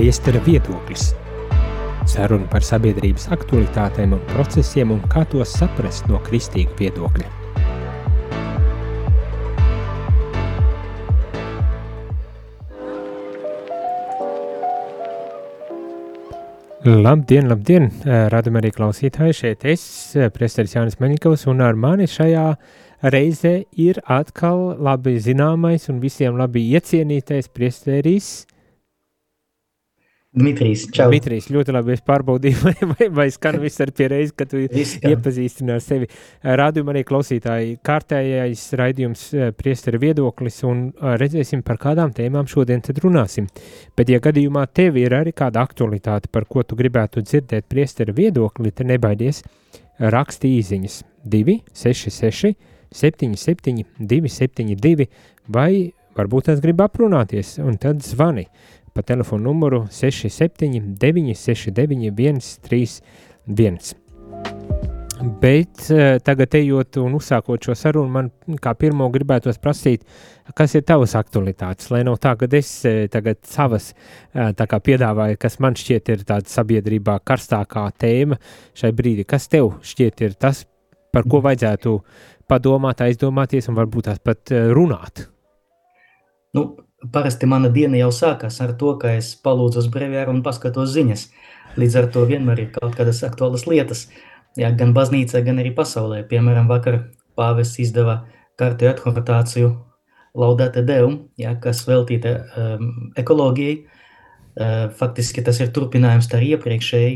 priestera 0.00 0.40
viedoklis. 0.46 1.10
Saruna 2.08 2.46
par 2.48 2.64
sabiedrības 2.64 3.26
aktualitātēm 3.36 4.14
un 4.16 4.22
procesiem 4.30 4.94
un 4.94 5.02
kā 5.12 5.26
tos 5.28 5.52
saprast 5.58 6.06
no 6.08 6.16
kristīga 6.24 6.72
viedokļa. 6.78 7.28
Labdien, 16.88 17.50
labdien, 17.52 17.92
radam 18.32 18.56
arī 18.56 18.72
klausītāji, 18.72 19.36
šeit 19.36 19.68
es, 19.68 19.82
priesteris 20.32 20.78
Jānis 20.78 20.96
Meņikovs, 21.02 21.44
un 21.52 21.60
ar 21.60 21.76
mani 21.76 22.08
šajā 22.08 22.54
reizē 23.04 23.58
ir 23.76 24.00
atkal 24.08 24.70
labi 24.80 25.18
zināmais 25.20 25.90
un 25.92 26.00
visiem 26.00 26.40
labi 26.40 26.70
iecienītais 26.72 27.52
priesteris 27.52 28.30
Dmitrijs, 30.30 30.84
čau. 30.94 31.08
Dmitrijs, 31.10 31.48
ļoti 31.50 31.72
labi. 31.74 31.96
Es 31.96 32.04
pārbaudīju, 32.06 32.58
vai, 32.66 32.74
vai, 32.92 33.08
vai 33.18 33.24
skan 33.34 33.56
viss 33.58 33.82
ar 33.82 33.90
pieredzi, 33.90 34.30
ka 34.38 34.46
tu 34.46 34.60
iepazīstini 35.10 35.74
ar 35.74 35.82
sevi. 35.82 36.06
Rādījumā 36.46 36.94
arī 36.94 37.02
klausītāji 37.08 37.72
kārtējais 37.86 38.62
raidījums 38.78 39.24
eh, 39.34 39.50
priestera 39.58 39.98
viedoklis 39.98 40.60
un 40.70 40.86
eh, 40.92 41.16
redzēsim, 41.18 41.64
par 41.66 41.80
kādām 41.82 42.14
tēmām 42.14 42.46
šodien 42.50 42.84
tad 42.86 43.02
runāsim. 43.02 43.50
Bet, 43.98 44.14
ja 44.14 44.22
gadījumā 44.22 44.68
tev 44.70 45.00
ir 45.02 45.18
arī 45.18 45.34
kāda 45.34 45.66
aktualitāte, 45.66 46.30
par 46.30 46.46
ko 46.46 46.62
tu 46.62 46.78
gribētu 46.78 47.26
dzirdēt 47.26 47.66
priestera 47.66 48.14
viedokli, 48.14 48.70
tad 48.70 48.86
nebaidies 48.92 49.42
raksti 49.98 50.54
īziņas 50.60 51.02
266 51.26 52.54
77 52.94 53.82
272 53.98 55.10
vai 55.50 55.90
varbūt 56.16 56.50
tās 56.50 56.62
grib 56.62 56.80
aprunāties 56.82 57.56
un 57.62 57.76
tad 57.80 58.02
zvani 58.04 58.46
pa 58.94 59.02
telefonu 59.06 59.50
numuru 59.50 59.84
67 59.90 60.96
969 60.98 62.40
131. 62.60 63.94
Bet 65.40 65.90
uh, 65.92 66.16
tagad 66.24 66.54
ejot 66.56 66.96
un 67.02 67.18
uzsākot 67.18 67.66
šo 67.66 67.74
sarunu, 67.76 68.08
man 68.08 68.30
kā 68.62 68.72
pirmo 68.78 69.10
gribētos 69.12 69.60
prasīt, 69.60 70.06
kas 70.56 70.74
ir 70.78 70.86
tavas 70.88 71.12
aktualitātes, 71.18 71.90
lai 71.92 72.00
nav 72.08 72.16
tā, 72.24 72.32
ka 72.40 72.48
es 72.56 72.70
uh, 72.88 73.04
tagad 73.12 73.42
savas 73.44 73.92
tā 74.32 74.66
kā 74.70 74.80
piedāvāju, 74.80 75.36
kas 75.40 75.58
man 75.60 75.76
šķiet 75.76 76.12
ir 76.14 76.24
tāda 76.28 76.48
sabiedrībā 76.48 77.18
karstākā 77.26 77.84
tēma 78.00 78.40
šai 78.72 78.94
brīdī. 78.96 79.26
Kas 79.28 79.50
tev 79.52 79.74
šķiet 79.84 80.24
ir 80.24 80.38
tas, 80.40 80.64
par 81.12 81.28
ko 81.28 81.42
vajadzētu 81.44 81.98
padomāt, 82.48 83.04
aizdomāties 83.04 83.68
un 83.68 83.76
varbūt 83.76 84.08
tās 84.08 84.24
pat 84.24 84.54
runāt? 84.72 85.26
Nu, 86.56 86.64
parasti 87.12 87.48
mana 87.48 87.70
diena 87.72 87.98
jau 88.00 88.10
sākās 88.12 88.60
ar 88.60 88.74
to, 88.80 88.94
ka 89.00 89.14
es 89.16 89.32
palūdzu 89.44 89.84
uz 89.84 89.88
breviāru 89.92 90.34
un 90.34 90.42
paskatos 90.44 90.92
ziņas. 90.94 91.28
Līdz 91.80 91.96
ar 91.96 92.08
to 92.12 92.24
vienmēr 92.28 92.64
ir 92.64 92.72
kaut 92.74 92.96
kādas 92.98 93.22
aktuālas 93.26 93.66
lietas, 93.70 94.08
jā, 94.58 94.70
gan 94.76 94.92
baznīcā, 94.96 95.40
gan 95.46 95.62
arī 95.62 95.72
pasaulē. 95.74 96.24
Piemēram, 96.28 96.68
vakar 96.70 97.04
pāvests 97.38 97.80
izdeva 97.80 98.24
kārtēju 98.60 98.92
adhortāciju 98.92 99.70
Laudate 100.38 100.82
Deum, 100.86 101.16
jā, 101.40 101.54
kas 101.62 101.82
veltīta 101.88 102.36
um, 102.38 102.90
ekoloģijai. 103.18 103.78
Uh, 104.60 104.88
faktiski 104.98 105.44
tas 105.46 105.60
ir 105.62 105.70
turpinājums 105.72 106.26
tā 106.28 106.40
iepriekšēji, 106.42 107.12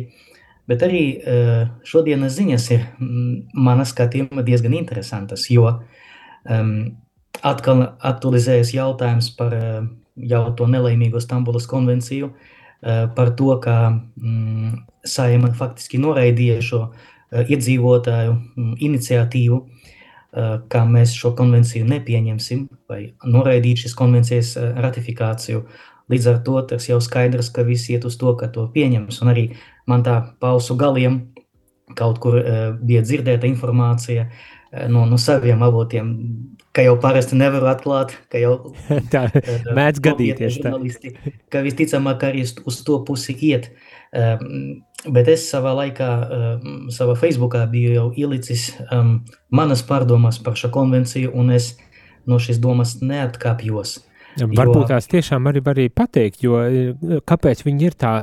bet 0.70 0.84
arī 0.86 1.02
uh, 1.18 1.64
šodienas 1.84 2.36
ziņas 2.38 2.68
ir 2.70 2.84
mm, 2.86 3.58
mana 3.58 3.84
skatījuma 3.84 4.44
diezgan 4.46 4.77
interesantas, 4.78 5.48
jo 5.50 5.66
um, 5.66 6.94
atkal 7.42 7.84
aktualizējas 8.04 8.74
jautājums 8.74 9.30
par 9.38 9.54
eh, 9.56 9.80
jau 10.30 10.44
to 10.56 10.68
nelaimīgo 10.70 11.20
Stambulas 11.22 11.66
konvenciju, 11.70 12.30
eh, 12.30 13.06
par 13.16 13.34
to, 13.38 13.56
ka 13.62 13.77
mm, 13.90 14.84
Saima 15.04 15.50
faktiski 15.56 15.98
noraidīja 16.00 16.60
šo 16.64 16.82
eh, 16.90 17.44
iedzīvotāju 17.48 18.36
mm, 18.36 18.77
iniciatīvu, 18.90 19.64
ka 20.34 20.80
mēs 20.83 21.12
šo 21.14 21.30
konvenciju 21.39 21.86
nepieņemsim 21.86 22.64
vai 22.90 23.12
noraidīt 23.23 23.84
šīs 23.84 23.92
konvencijas 23.94 24.48
ratifikāciju. 24.83 25.61
Līdz 26.11 26.27
ar 26.27 26.40
to 26.42 26.56
tas 26.73 26.89
jau 26.89 26.96
skaidrs, 26.98 27.52
ka 27.55 27.62
visi 27.62 27.94
iet 27.94 28.02
uz 28.08 28.17
to, 28.18 28.33
ka 28.34 28.48
to 28.50 28.64
pieņems. 28.74 29.20
Un 29.23 29.30
arī 29.30 29.44
man 29.86 30.02
tā 30.02 30.17
pausu 30.42 30.74
galiem 30.74 31.20
kaut 31.94 32.18
kur 32.18 32.40
bija 32.83 33.05
dzirdēta 33.06 33.46
informācija 33.46 34.27
no, 34.89 35.05
no 35.07 35.18
saviem 35.20 35.62
avotiem, 35.62 36.11
ka 36.74 36.83
jau 36.85 36.96
parasti 37.01 37.39
nevaru 37.39 37.68
atklāt, 37.70 38.14
ka 38.33 38.40
jau 38.42 38.55
tā 39.12 39.27
mēdz 39.77 40.02
gadīties. 40.05 40.58
Ka 41.52 41.62
visticamāk 41.64 42.27
arī 42.29 42.45
uz 42.45 42.80
to 42.86 43.01
pusi 43.07 43.36
iet. 43.51 43.70
Um, 44.14 44.85
bet 45.11 45.29
es 45.33 45.46
savā 45.51 45.74
laikā, 45.74 46.11
um, 46.36 46.74
savā 46.95 47.17
Facebookā 47.18 47.64
biju 47.70 47.95
jau 47.96 48.08
ielicis 48.24 48.68
um, 48.95 49.17
manas 49.51 49.83
pārdomas 49.86 50.39
par 50.42 50.58
šo 50.58 50.70
konvenciju, 50.74 51.33
un 51.35 51.51
es 51.55 51.74
no 52.27 52.39
šīs 52.41 52.61
domas 52.62 52.98
neatkāpjos. 53.02 53.98
Varbūt 54.35 54.89
tās 54.91 55.06
tiešām 55.06 55.45
arī 55.46 55.61
var 55.62 55.79
pateikt, 55.95 56.41
jo 56.42 56.58
kāpēc 57.23 57.61
viņi 57.62 57.86
ir 57.86 57.95
tā, 57.95 58.14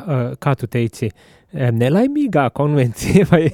kā 0.44 0.58
tu 0.60 0.68
teici, 0.68 1.08
uh, 1.08 1.41
nelaimīgā 1.54 2.48
konvencija, 2.56 3.26
vai 3.32 3.48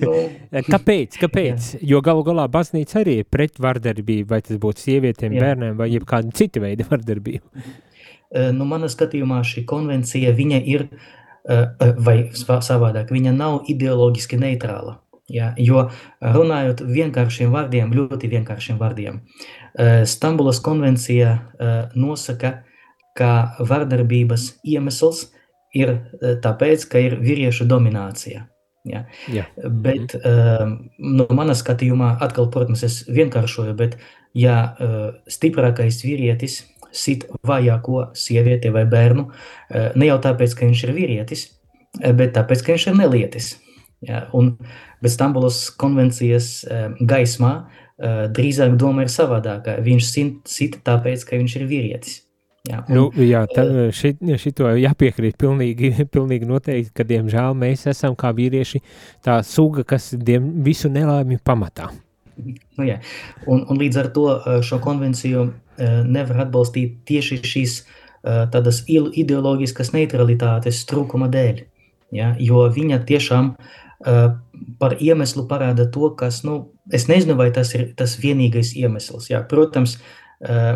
kāpēc? 0.72 1.18
kāpēc? 1.22 1.70
Jo 1.82 2.02
galu 2.04 2.24
galā 2.26 2.46
baznīca 2.50 3.00
arī 3.02 3.20
ir 3.22 3.30
pret 3.30 3.58
vardarbību, 3.62 4.28
vai 4.30 4.40
tas 4.44 4.60
būtu 4.60 4.86
sievietēm, 4.86 5.34
Jā. 5.34 5.48
bērniem, 5.48 5.76
vai 5.80 5.90
jebkāda 5.92 6.34
cita 6.36 6.62
veida 6.64 6.86
vardarbību. 6.90 7.64
Nu, 8.34 8.64
manā 8.66 8.88
skatījumā 8.90 9.36
šī 9.46 9.60
konvencija, 9.70 10.32
viņa 10.34 10.56
ir, 10.66 10.82
vai 12.02 12.14
savādāk, 12.34 13.12
viņa 13.14 13.30
nav 13.36 13.68
ideoloģiski 13.70 14.40
neitrāla. 14.40 14.96
Ja, 15.30 15.52
jo 15.54 15.84
runājot 16.18 16.82
vienkāršiem 16.82 17.52
vārdiem, 17.54 17.94
ļoti 17.94 18.32
vienkāršiem 18.32 18.80
vārdiem, 18.80 19.20
Stambulas 20.10 20.58
konvencija 20.66 21.36
nosaka, 21.94 22.56
ka 23.14 23.30
vardarbības 23.62 24.48
iemesls 24.66 25.28
ir 25.28 25.43
eh, 25.94 26.34
tāpēc, 26.42 26.86
ka 26.90 27.02
ir 27.02 27.16
vīriešu 27.22 27.66
dominācija. 27.70 28.46
Ja. 28.84 29.06
Ja. 29.32 29.46
Bet 29.64 30.12
uh, 30.18 30.66
no 31.00 31.24
manas 31.32 31.62
skatījumā, 31.62 32.18
atkal, 32.24 32.50
protams, 32.52 32.82
es 32.84 32.98
vienkāršoju, 33.08 33.72
bet 33.78 33.96
ja 34.36 34.58
uh, 34.76 35.06
stiprākais 35.24 36.02
vīrietis 36.04 36.58
sit 36.94 37.24
vājāko 37.48 38.10
sievieti 38.14 38.70
vai 38.70 38.84
bērnu, 38.86 39.24
ne 39.98 40.06
jau 40.06 40.18
tāpēc, 40.22 40.52
ka 40.54 40.68
viņš 40.68 40.82
ir 40.84 40.92
vīrietis, 40.94 41.40
bet 42.14 42.36
tāpēc, 42.36 42.62
ka 42.62 42.76
viņš 42.76 42.84
ir 42.92 43.00
nelietis. 43.00 43.48
Ja. 44.06 44.28
Un 44.30 44.52
bez 45.02 45.16
Stambulas 45.16 45.64
konvencijas 45.74 46.60
gaismā 47.02 47.50
drīzāk 47.98 48.76
doma 48.78 49.08
ir 49.08 49.10
savādāka. 49.10 49.74
Viņš 49.82 50.12
sit 50.46 50.78
tāpēc, 50.86 51.26
ka 51.26 51.40
viņš 51.40 51.56
ir 51.58 51.66
vīrietis. 51.72 52.20
Jā, 52.64 52.78
un, 52.88 52.94
nu, 52.96 53.02
jā 53.20 53.42
tā, 53.52 53.62
šit, 53.92 54.22
šito 54.40 54.70
jāpiekrīt 54.80 55.36
pilnīgi, 55.36 55.90
pilnīgi 56.14 56.46
noteikti, 56.48 56.94
ka, 56.96 57.04
diemžēl, 57.04 57.52
mēs 57.60 57.84
esam 57.92 58.16
kā 58.16 58.30
vīrieši 58.32 58.80
tā 59.24 59.42
suga, 59.44 59.84
kas 59.84 60.14
diem, 60.16 60.46
visu 60.64 60.88
nelaimju 60.92 61.42
pamatā. 61.44 61.90
Nu, 62.40 62.86
jā. 62.88 62.96
un, 63.44 63.66
un 63.68 63.82
līdz 63.82 64.00
ar 64.00 64.08
to 64.16 64.24
šo 64.64 64.80
konvenciju 64.82 65.44
nevar 66.08 66.46
atbalstīt 66.46 66.96
tieši 67.06 67.38
šīs 67.44 67.76
tādas 68.24 68.80
ideoloģiskas 68.88 69.92
neutralitātes 69.92 70.80
trūkuma 70.88 71.28
dēļ, 71.30 71.62
ja, 72.16 72.32
jo 72.40 72.64
viņa 72.72 73.02
tiešām 73.04 73.54
par 74.80 74.96
iemeslu 75.04 75.44
parāda 75.52 75.84
to, 75.92 76.08
kas, 76.16 76.40
nu, 76.48 76.62
es 76.88 77.10
nezinu, 77.12 77.36
vai 77.36 77.52
tas 77.52 77.76
ir 77.76 77.90
tas 77.98 78.16
vienīgais 78.24 78.72
iemesls, 78.80 79.28
jā, 79.30 79.44
protams, 79.52 79.98
uh, 80.00 80.23
Eh, 80.23 80.23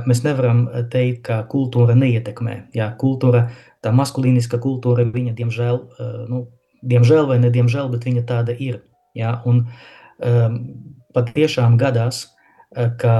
mēs 0.06 0.22
nevaram 0.24 0.66
eh, 0.68 0.84
teikt, 0.90 1.22
ka 1.28 1.42
kultūra 1.50 1.96
neietekmē. 1.98 2.70
Jā, 2.76 2.90
kultūra, 3.00 3.48
tā 3.84 3.92
maskulīniska 3.94 4.60
kultūra, 4.62 5.04
viņa 5.04 5.34
diemžēl, 5.38 5.78
eh, 5.78 6.16
nu, 6.30 6.46
diemžēl 6.82 7.26
vai 7.30 7.38
ne 7.42 7.50
diemžēl, 7.50 7.90
bet 7.92 8.06
viņa 8.08 8.24
tāda 8.28 8.54
ir. 8.54 8.82
Jā, 9.16 9.40
un 9.48 9.64
um, 9.66 10.58
patiešām 11.16 11.78
gadās, 11.80 12.28
ka 13.00 13.14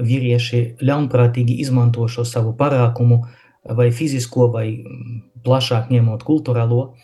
vīrieši 0.00 0.80
ļaunprātīgi 0.80 1.58
izmanto 1.60 2.06
šo 2.08 2.24
savu 2.24 2.54
parākumu 2.56 3.20
vai 3.76 3.90
fizisko 3.92 4.48
vai 4.50 4.64
mm, 4.80 5.20
plašāk 5.44 5.92
ņemot 5.92 6.24
kultūrālo, 6.26 6.94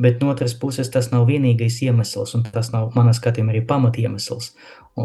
bet 0.00 0.24
no 0.24 0.32
otras 0.32 0.56
puses 0.58 0.90
tas 0.90 1.10
nav 1.12 1.28
vienīgais 1.28 1.78
iemesls, 1.84 2.34
un 2.34 2.44
tas 2.48 2.72
nav, 2.72 2.90
manā 2.96 3.12
skatījumā, 3.16 3.52
arī 3.52 3.62
pamatiemesls. 3.68 4.54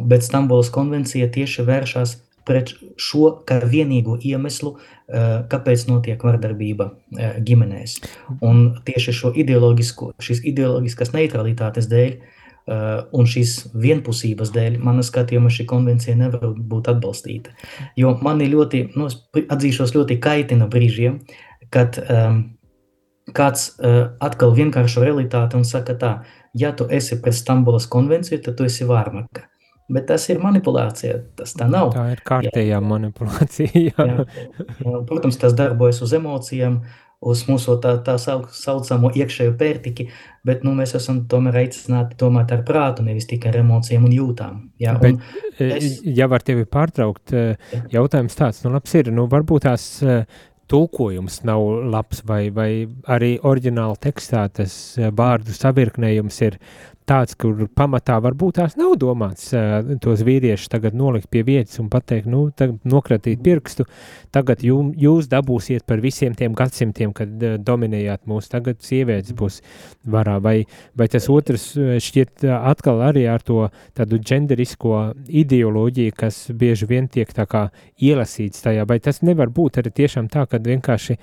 Bet 0.07 0.23
Stambulas 0.23 0.71
konvencija 0.73 1.27
tieši 1.31 1.67
vēršas 1.67 2.15
pret 2.47 2.73
šo 2.99 3.31
kā 3.47 3.59
vienīgo 3.67 4.17
iemeslu, 4.17 4.75
eh, 5.07 5.43
kāpēc 5.51 5.87
notiek 5.89 6.23
vardarbība 6.23 6.91
eh, 7.17 7.39
ģimenēs. 7.47 7.97
Un 8.41 8.63
tieši 8.85 9.15
šo 9.15 9.33
ideoloģisko, 9.43 10.13
šīs 10.21 10.43
ideoloģiskās 10.53 11.13
neutralitātes 11.15 11.89
dēļ 11.91 12.11
eh, 12.11 13.03
un 13.17 13.29
šīs 13.29 13.57
vienpusības 13.75 14.53
dēļ, 14.55 14.79
manā 14.83 15.05
skatījumā, 15.05 15.51
šī 15.53 15.67
konvencija 15.69 16.17
nevar 16.19 16.55
būt 16.55 16.91
atbalstīta. 16.93 17.53
Jo 17.99 18.15
mani 18.21 18.49
ļoti, 18.51 18.87
nu, 18.95 19.09
atzīšos, 19.41 19.95
ļoti 19.97 20.19
kaitina 20.23 20.69
brīžiem, 20.71 21.21
kad 21.71 21.95
um, 22.03 22.41
kāds 23.37 23.69
uh, 23.79 24.11
atkal 24.19 24.51
vienkāršu 24.57 25.05
realitāti 25.05 25.55
un 25.55 25.63
saka 25.67 25.95
tā, 25.95 26.11
ja 26.57 26.73
tu 26.75 26.87
esi 26.91 27.21
pret 27.21 27.37
Stambulas 27.37 27.87
konvenciju, 27.87 28.41
tad 28.43 28.57
tu 28.59 28.67
esi 28.67 28.87
vārmaka. 28.89 29.50
Bet 29.91 30.07
tas 30.07 30.23
ir 30.31 30.39
manipulācija, 30.39 31.17
tas 31.35 31.55
tā 31.57 31.67
nav. 31.67 31.91
Tā 31.95 32.07
ir 32.13 32.23
kārtējā 32.27 32.77
jā. 32.77 32.81
manipulācija, 32.83 33.71
jā. 33.89 34.05
jā. 34.07 34.25
Protams, 35.09 35.39
tas 35.41 35.55
darbojas 35.57 35.99
uz 36.05 36.13
emocijām, 36.15 36.81
uz 37.21 37.43
mūsu 37.45 37.75
tā, 37.81 37.93
tā 38.05 38.15
saucamo 38.17 39.11
iekšējo 39.13 39.53
pērtiki, 39.59 40.07
bet 40.47 40.63
nu, 40.65 40.73
mēs 40.77 40.95
esam 40.97 41.21
tomēr 41.29 41.59
aicināti 41.61 42.17
domāt 42.21 42.53
ar 42.55 42.63
prātu, 42.65 43.05
nevis 43.05 43.29
tikai 43.29 43.51
ar 43.51 43.59
emocijām 43.61 44.07
un 44.09 44.15
jūtām. 44.15 44.61
Jā, 44.81 44.95
bet, 45.01 45.19
un 45.19 45.51
e, 45.59 45.67
es... 45.77 45.99
ja 46.07 46.29
var 46.31 46.45
tevi 46.45 46.65
pārtraukt, 46.65 47.35
e, 47.35 47.83
jautājums 47.93 48.39
tāds, 48.39 48.63
nu 48.65 48.73
labs 48.73 48.95
ir, 48.97 49.11
nu 49.13 49.27
varbūt 49.29 49.67
tās 49.67 49.85
e, 50.01 50.23
tulkojums 50.71 51.41
nav 51.45 51.61
labs, 51.93 52.23
vai, 52.25 52.45
vai 52.55 52.71
arī 53.11 53.35
oriģināla 53.45 53.99
tekstā 54.01 54.47
tas 54.55 54.73
vārdu 54.97 55.53
savirknējums 55.53 56.41
ir 56.47 56.57
tāds, 57.11 57.35
kur 57.39 57.65
pamatā 57.75 58.17
varbūt 58.23 58.59
tās 58.59 58.77
nav 58.79 58.95
domāts 59.01 59.49
uh, 59.55 59.93
tos 60.03 60.23
vīriešus 60.27 60.71
tagad 60.71 60.95
nolikt 60.97 61.29
pie 61.33 61.43
vietas 61.47 61.79
un 61.81 61.89
pateikt, 61.91 62.29
nu, 62.31 62.45
nokratīt 62.87 63.41
pirkstu, 63.43 63.85
tagad 64.35 64.63
jū, 64.65 64.77
jūs 64.99 65.27
dabūsiet 65.31 65.85
par 65.89 66.03
visiem 66.03 66.35
tiem 66.37 66.55
gadsimtiem, 66.57 67.13
kad 67.17 67.45
uh, 67.45 67.57
dominējāt 67.59 68.23
mūs, 68.31 68.49
tagad 68.51 68.79
sievietes 68.85 69.35
būs 69.37 69.59
varā, 70.07 70.37
vai, 70.43 70.55
vai 70.97 71.09
tas 71.11 71.27
otrs 71.31 71.71
šķiet 71.75 72.47
uh, 72.47 72.57
atkal 72.71 73.03
arī 73.09 73.27
ar 73.31 73.43
to 73.45 73.67
tādu 73.97 74.21
genderisko 74.21 75.11
ideoloģiju, 75.27 76.17
kas 76.17 76.43
bieži 76.55 76.87
vien 76.89 77.11
tiek 77.11 77.31
tā 77.35 77.47
kā 77.49 77.67
ielasīts 78.01 78.63
tajā, 78.63 78.87
vai 78.87 79.01
tas 79.03 79.23
nevar 79.25 79.51
būt 79.51 79.81
arī 79.81 79.93
tiešām 80.01 80.31
tā, 80.31 80.47
ka 80.49 80.61
vienkārši 80.61 81.17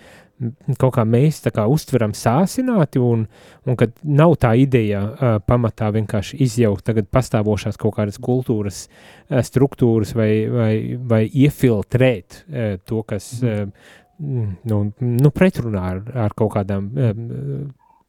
kaut 0.79 0.95
kā 0.95 1.05
mēs 1.09 1.41
kā 1.55 1.65
uztveram 1.71 2.15
sāsināti, 2.17 3.01
un, 3.03 3.25
un 3.67 3.79
ka 3.79 3.89
nav 4.07 4.37
tā 4.43 4.55
ideja 4.61 5.03
uh, 5.05 5.39
pamatā 5.43 5.91
vienkārši 5.95 6.39
izjaukt 6.45 6.87
tagad 6.87 7.09
pastāvošās 7.15 7.79
kaut 7.81 7.97
kādas 7.99 8.21
kultūras 8.23 8.85
uh, 8.87 9.41
struktūras 9.45 10.15
vai, 10.19 10.31
vai, 10.53 10.73
vai 10.99 11.23
iefiltrēt 11.27 12.43
uh, 12.45 12.77
to, 12.87 13.03
kas 13.09 13.33
uh, 13.43 13.67
nu, 14.19 14.81
nu, 15.01 15.35
pretrunā 15.35 15.85
ar, 15.95 16.03
ar 16.27 16.39
kaut 16.39 16.55
kādām 16.57 16.89
uh, 16.95 17.13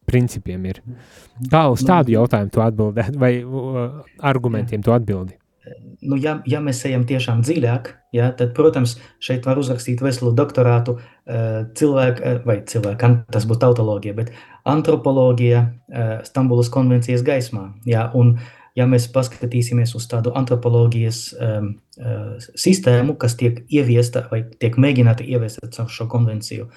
principiem 0.09 0.63
ir. 0.69 0.81
Kā 1.51 1.67
uz 1.69 1.83
tādu 1.85 2.15
jautājumu 2.15 2.53
tu 2.53 2.65
atbildēt, 2.65 3.17
vai 3.19 3.35
uh, 3.43 4.01
argumentiem 4.25 4.85
tu 4.85 4.93
atbildi? 4.93 5.37
Nu, 6.01 6.17
ja, 6.19 6.39
ja 6.49 6.61
mēs 6.63 6.81
ejam 6.87 7.05
tiešām 7.07 7.41
dziļāk, 7.45 7.91
ja, 8.15 8.29
tad, 8.35 8.53
protams, 8.57 8.97
šeit 9.23 9.47
var 9.47 9.59
uzrakstīt 9.61 10.01
veselu 10.03 10.31
doktorātu 10.37 10.95
uh, 10.97 11.65
cilvēku, 11.77 12.23
uh, 12.23 12.39
vai 12.47 12.59
cilvēku, 12.69 13.11
tas 13.33 13.47
būtu 13.49 13.63
tautoloģija, 13.65 14.15
bet 14.17 14.31
antropoloģija 14.69 15.65
uh, 15.65 16.15
Stambulas 16.27 16.71
konvencijas 16.73 17.25
gaismā. 17.27 17.69
Ja, 17.89 18.07
un, 18.15 18.37
ja 18.77 18.87
mēs 18.89 19.09
paskatīsimies 19.13 19.95
uz 19.97 20.07
tādu 20.11 20.33
antropoloģijas 20.39 21.21
um, 21.35 21.73
sistēmu, 22.55 23.17
kas 23.19 23.35
tiek 23.39 23.65
ieviesta 23.67 24.27
vai 24.31 24.45
tiek 24.61 24.77
mēģināta 24.79 25.25
ieviest 25.27 25.63
ar 25.67 25.89
šo 25.91 26.07
konvenciju, 26.11 26.69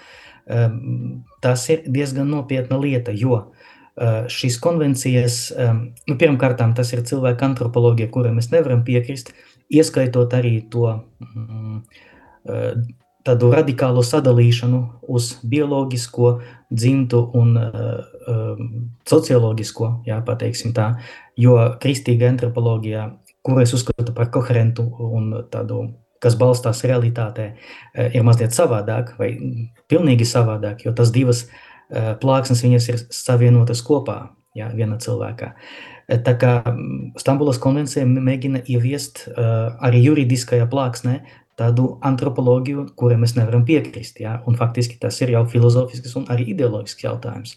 um, 0.51 1.23
tas 1.45 1.69
ir 1.71 1.85
diezgan 1.87 2.33
nopietna 2.33 2.81
lieta, 2.83 3.15
jo 3.15 3.37
uh, 3.39 3.45
Eh, 3.45 3.62
šīs 4.00 4.56
konvencijas, 4.62 5.39
nu, 6.09 6.17
pirmkārt, 6.17 6.62
tas 6.77 6.93
ir 6.94 7.05
cilvēka 7.05 7.50
antropoloģija, 7.50 8.11
kurai 8.12 8.33
mēs 8.33 8.50
nevaram 8.53 8.85
piekrist, 8.87 9.33
ieskaitot 9.73 10.33
arī 10.37 10.61
to 10.73 10.89
tādu 13.23 13.50
radikālu 13.53 14.03
sadalīšanu 14.03 14.81
uz 15.12 15.35
bioloģisko, 15.47 16.31
dzimtu 16.73 17.21
un 17.39 17.59
socioloģisko, 19.09 19.91
jā, 20.09 20.21
pateiksim 20.25 20.73
tā, 20.75 20.95
jo 21.37 21.59
kristīga 21.83 22.31
antropoloģija, 22.33 23.11
kuru 23.45 23.62
es 23.62 23.75
uzskatu 23.77 24.15
par 24.17 24.31
koherentu 24.33 24.87
un 25.05 25.35
tādu, 25.53 25.85
kas 26.23 26.38
balstās 26.38 26.81
realitātē, 26.87 27.53
ir 28.09 28.25
mazliet 28.25 28.56
savādāk 28.56 29.17
vai 29.19 29.35
pilnīgi 29.91 30.27
savādāk, 30.27 30.87
jo 30.87 30.95
tas 30.97 31.11
divas 31.15 31.45
uh, 31.45 31.72
plāksnes 31.90 32.62
viņas 32.64 32.88
ir 32.93 33.02
savienotas 33.12 33.82
kopā 33.84 34.19
jā, 34.58 34.69
viena 34.76 34.99
cilvēkā. 35.00 35.52
Eh, 36.08 36.19
tā 36.25 36.34
kā 36.40 36.56
mm, 36.64 37.14
Stambulas 37.20 37.61
konvencija 37.62 38.06
mēģina 38.08 38.64
ieviest 38.70 39.26
uh, 39.31 39.73
arī 39.84 40.02
juridiskajā 40.06 40.67
plāksnē 40.70 41.20
tādu 41.61 41.96
antropoloģiju, 42.05 42.87
kurai 42.99 43.19
mēs 43.20 43.37
nevaram 43.37 43.64
piekrist. 43.69 44.20
Jā, 44.23 44.38
un 44.49 44.56
faktiski 44.58 44.99
tas 45.00 45.20
ir 45.23 45.34
jau 45.34 45.44
filozofisks 45.49 46.17
un 46.19 46.29
arī 46.32 46.49
ideoloģisks 46.55 47.05
jautājums. 47.05 47.56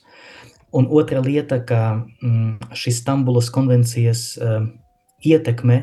Un 0.76 0.90
otra 0.92 1.22
lieta, 1.24 1.62
ka 1.64 1.82
mm, 1.96 2.74
šis 2.76 3.00
Stambulas 3.04 3.48
konvencijas 3.54 4.34
ietekme 5.26 5.78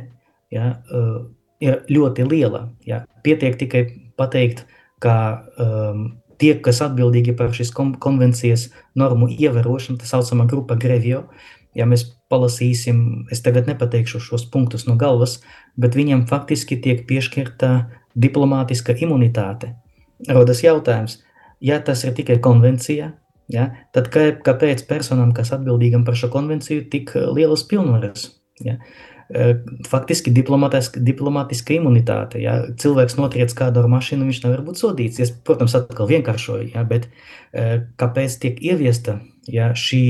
uh, 0.52 1.22
ir 1.62 1.80
ļoti 1.88 2.28
liela. 2.28 2.66
Jā. 2.86 3.02
Pietiek 3.24 3.56
tikai 3.58 3.86
pateikt, 4.20 4.66
ka 5.02 5.14
um, 5.58 6.04
tie, 6.42 6.56
kas 6.58 6.82
atbildīgi 6.84 7.36
par 7.38 7.54
šīs 7.54 7.70
konvencijas 7.72 8.68
normu 8.98 9.30
ievērošanu, 9.30 10.00
tā 10.02 10.08
saucamā 10.10 10.48
grupa 10.50 10.76
Grevio, 10.80 11.28
ja 11.78 11.86
mēs 11.88 12.04
palasīsim, 12.32 13.28
es 13.32 13.42
tagad 13.44 13.68
nepateikšu 13.70 14.20
šos 14.26 14.46
punktus 14.52 14.86
no 14.88 14.96
galvas, 15.00 15.38
bet 15.80 15.96
viņam 15.96 16.26
faktiski 16.30 16.80
tiek 16.82 17.04
piešķirta 17.08 17.72
diplomātiska 18.18 18.96
imunitāte. 19.04 19.74
Rodas 20.28 20.62
jautājums, 20.64 21.20
ja 21.62 21.80
tas 21.82 22.04
ir 22.04 22.14
tikai 22.18 22.38
konvencija, 22.44 23.12
ja, 23.52 23.70
tad 23.94 24.10
kā, 24.12 24.28
kāpēc 24.44 24.84
personam, 24.88 25.32
kas 25.36 25.54
atbildīgam 25.56 26.04
par 26.06 26.18
šo 26.18 26.30
konvenciju, 26.32 26.86
tik 26.92 27.14
lielas 27.36 27.64
pilnvaras? 27.68 28.28
Ja? 28.62 28.78
Faktiski 29.88 30.30
diplomatiska 30.34 31.74
imunitāte. 31.76 32.40
Ja 32.42 32.58
cilvēks 32.78 33.16
notriec 33.16 33.54
kādu 33.56 33.82
ar 33.82 33.90
mašīnu, 33.92 34.26
viņš 34.28 34.40
nevar 34.44 34.64
būt 34.66 34.80
sodīts. 34.82 35.20
Es, 35.24 35.32
protams, 35.32 35.76
atkal 35.78 36.10
vienkāršoju, 36.10 36.72
ja, 36.74 36.84
bet 36.88 37.08
kāpēc 38.00 38.36
tiek 38.42 38.60
ieviesta 38.60 39.20
ja, 39.48 39.72
šī, 39.76 40.02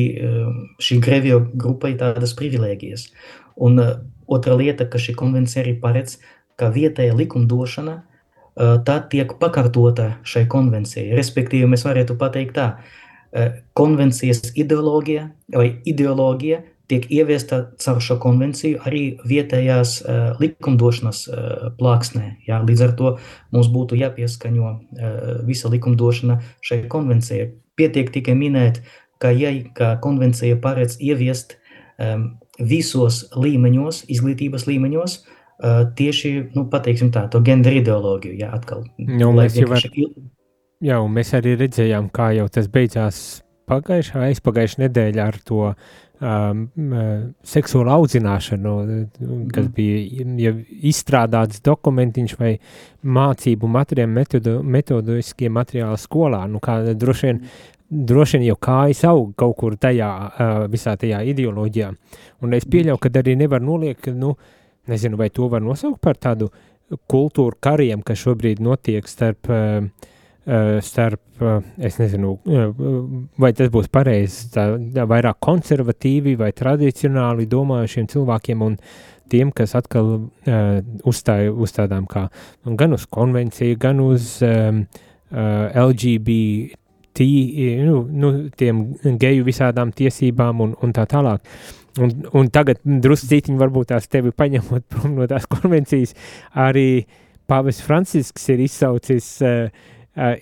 šī 0.82 0.98
grevio 1.04 1.42
grupai 1.52 1.94
tādas 2.00 2.34
privilēģijas? 2.38 3.08
Un 3.62 3.78
otra 4.26 4.56
lieta, 4.58 4.88
ka 4.90 4.98
šī 5.02 5.14
konvencija 5.18 5.62
arī 5.64 5.76
paredz, 5.80 6.18
ka 6.58 6.72
vietēja 6.74 7.14
likumdošana 7.16 8.00
tā 8.86 8.98
tiek 9.12 9.30
pakārtota 9.40 10.16
šai 10.28 10.44
konvencijai. 10.50 11.14
Respektīvi, 11.16 11.70
mēs 11.70 11.86
varētu 11.86 12.18
pateikt 12.20 12.58
tā, 12.58 12.66
konvencijas 13.78 14.50
ideoloģija 14.60 15.28
vai 15.56 15.68
ideoloģija 15.88 16.58
tiek 16.90 17.06
ieviesta 17.12 17.60
caur 17.80 18.00
šo 18.02 18.18
konvenciju 18.22 18.80
arī 18.86 19.02
vietējās 19.28 19.94
uh, 20.02 20.40
likumdošanas 20.42 21.22
uh, 21.28 21.66
plāksnē. 21.78 22.36
Jā, 22.48 22.60
līdz 22.66 22.84
ar 22.86 22.94
to 22.98 23.14
mums 23.54 23.70
būtu 23.72 23.98
jāpieskaņo 24.00 24.70
uh, 24.72 25.16
visa 25.48 25.70
likumdošana 25.72 26.40
šai 26.64 26.82
konvencijai. 26.92 27.52
Pietiek 27.78 28.10
tikai 28.12 28.34
minēt, 28.38 28.82
ka, 29.22 29.32
ja 29.32 29.54
ka 29.76 29.94
konvencija 30.02 30.58
paredz 30.60 30.98
ieviest 31.00 31.56
um, 31.96 32.32
visos 32.58 33.24
līmeņos, 33.38 34.04
izglītības 34.12 34.66
līmeņos, 34.68 35.16
uh, 35.22 35.86
tieši, 35.96 36.34
nu, 36.56 36.66
pateiksim 36.72 37.12
tā, 37.14 37.24
to 37.32 37.40
gender 37.46 37.78
ideoloģiju, 37.78 38.36
jā, 38.42 38.52
atkal. 38.58 38.84
Nu, 38.98 39.32
mēs 39.38 39.56
jau 39.56 39.70
var... 39.70 39.86
Jā, 40.82 40.98
mēs 41.06 41.30
arī 41.38 41.54
redzējām, 41.60 42.10
kā 42.10 42.32
jau 42.34 42.48
tas 42.50 42.66
beidzās 42.70 43.18
pagājušā, 43.70 44.24
aizpagājušā 44.32 44.82
nedēļa 44.82 45.26
ar 45.30 45.38
to 45.46 45.68
um, 46.22 46.62
seksuālu 47.46 47.92
audzināšanu, 47.96 48.72
kas 49.52 49.66
mm. 49.66 49.72
bija 49.76 50.26
ja 50.40 50.54
izstrādāts 50.92 51.62
dokumentiņš 51.66 52.34
vai 52.40 52.54
mācību 53.02 53.70
materiāli, 53.76 54.14
metodu, 54.16 54.56
metodiskie 54.62 55.50
materiāli 55.52 56.00
skolā, 56.00 56.44
nu 56.50 56.62
kā 56.62 56.78
droši 56.94 57.28
vien, 57.28 57.42
droši 58.12 58.38
vien 58.38 58.48
jau 58.50 58.58
kājas 58.68 59.04
aug 59.10 59.34
kaut 59.38 59.56
kur 59.60 59.76
tajā, 59.80 60.10
uh, 60.30 60.64
visā 60.72 60.96
tajā 61.00 61.22
ideoloģijā. 61.34 61.92
Un 62.42 62.58
es 62.58 62.68
pieļauju, 62.68 63.00
ka 63.02 63.12
arī 63.22 63.36
nevar 63.42 63.64
noliekt, 63.64 64.12
nu, 64.16 64.36
nezinu, 64.90 65.18
vai 65.20 65.30
to 65.34 65.50
var 65.52 65.64
nosaukt 65.64 66.00
par 66.02 66.20
tādu 66.20 66.52
kultūru 67.08 67.56
kariem, 67.62 68.02
kas 68.04 68.20
šobrīd 68.24 68.60
notiek 68.62 69.06
starp 69.08 69.50
uh, 69.50 70.10
starp, 70.80 71.20
eh, 71.40 71.60
es 71.78 71.96
nezinu, 71.98 72.38
eh, 72.46 72.72
vai 73.38 73.52
tas 73.52 73.68
būs 73.70 73.88
pareizi, 73.88 74.48
vairāk 74.92 75.38
konservatīvi 75.40 76.36
vai 76.36 76.50
tradicionāli 76.52 77.46
domājušiem 77.46 78.08
cilvēkiem 78.08 78.62
un 78.62 78.76
tiem, 79.30 79.52
kas 79.54 79.74
atkal 79.74 80.30
uzstāja 81.04 81.52
uz 81.54 81.72
tādām 81.72 82.06
kā 82.06 82.28
gan 82.66 82.92
uz 82.92 83.06
konvenciju, 83.06 83.78
gan 83.78 84.00
uz 84.00 84.42
um, 84.42 84.86
LGBT, 85.32 86.76
nu, 87.86 88.02
nu, 88.10 88.50
tiem 88.50 88.82
geju 89.00 89.44
visādām 89.46 89.92
tiesībām 89.92 90.60
un, 90.60 90.74
un 90.82 90.92
tā 90.92 91.06
tālāk. 91.08 91.40
Un, 92.02 92.12
un 92.34 92.50
tagad 92.52 92.82
druscītiņi 92.84 93.56
varbūt 93.56 93.94
tās 93.94 94.08
tevi 94.08 94.32
paņemot 94.36 94.84
prom 94.92 95.16
no 95.16 95.26
tās 95.30 95.46
konvencijas, 95.48 96.12
arī 96.52 97.06
Pāvis 97.48 97.80
Francisks 97.80 98.48
ir 98.52 98.60
izsaucis 98.66 99.32
uh, 99.40 99.68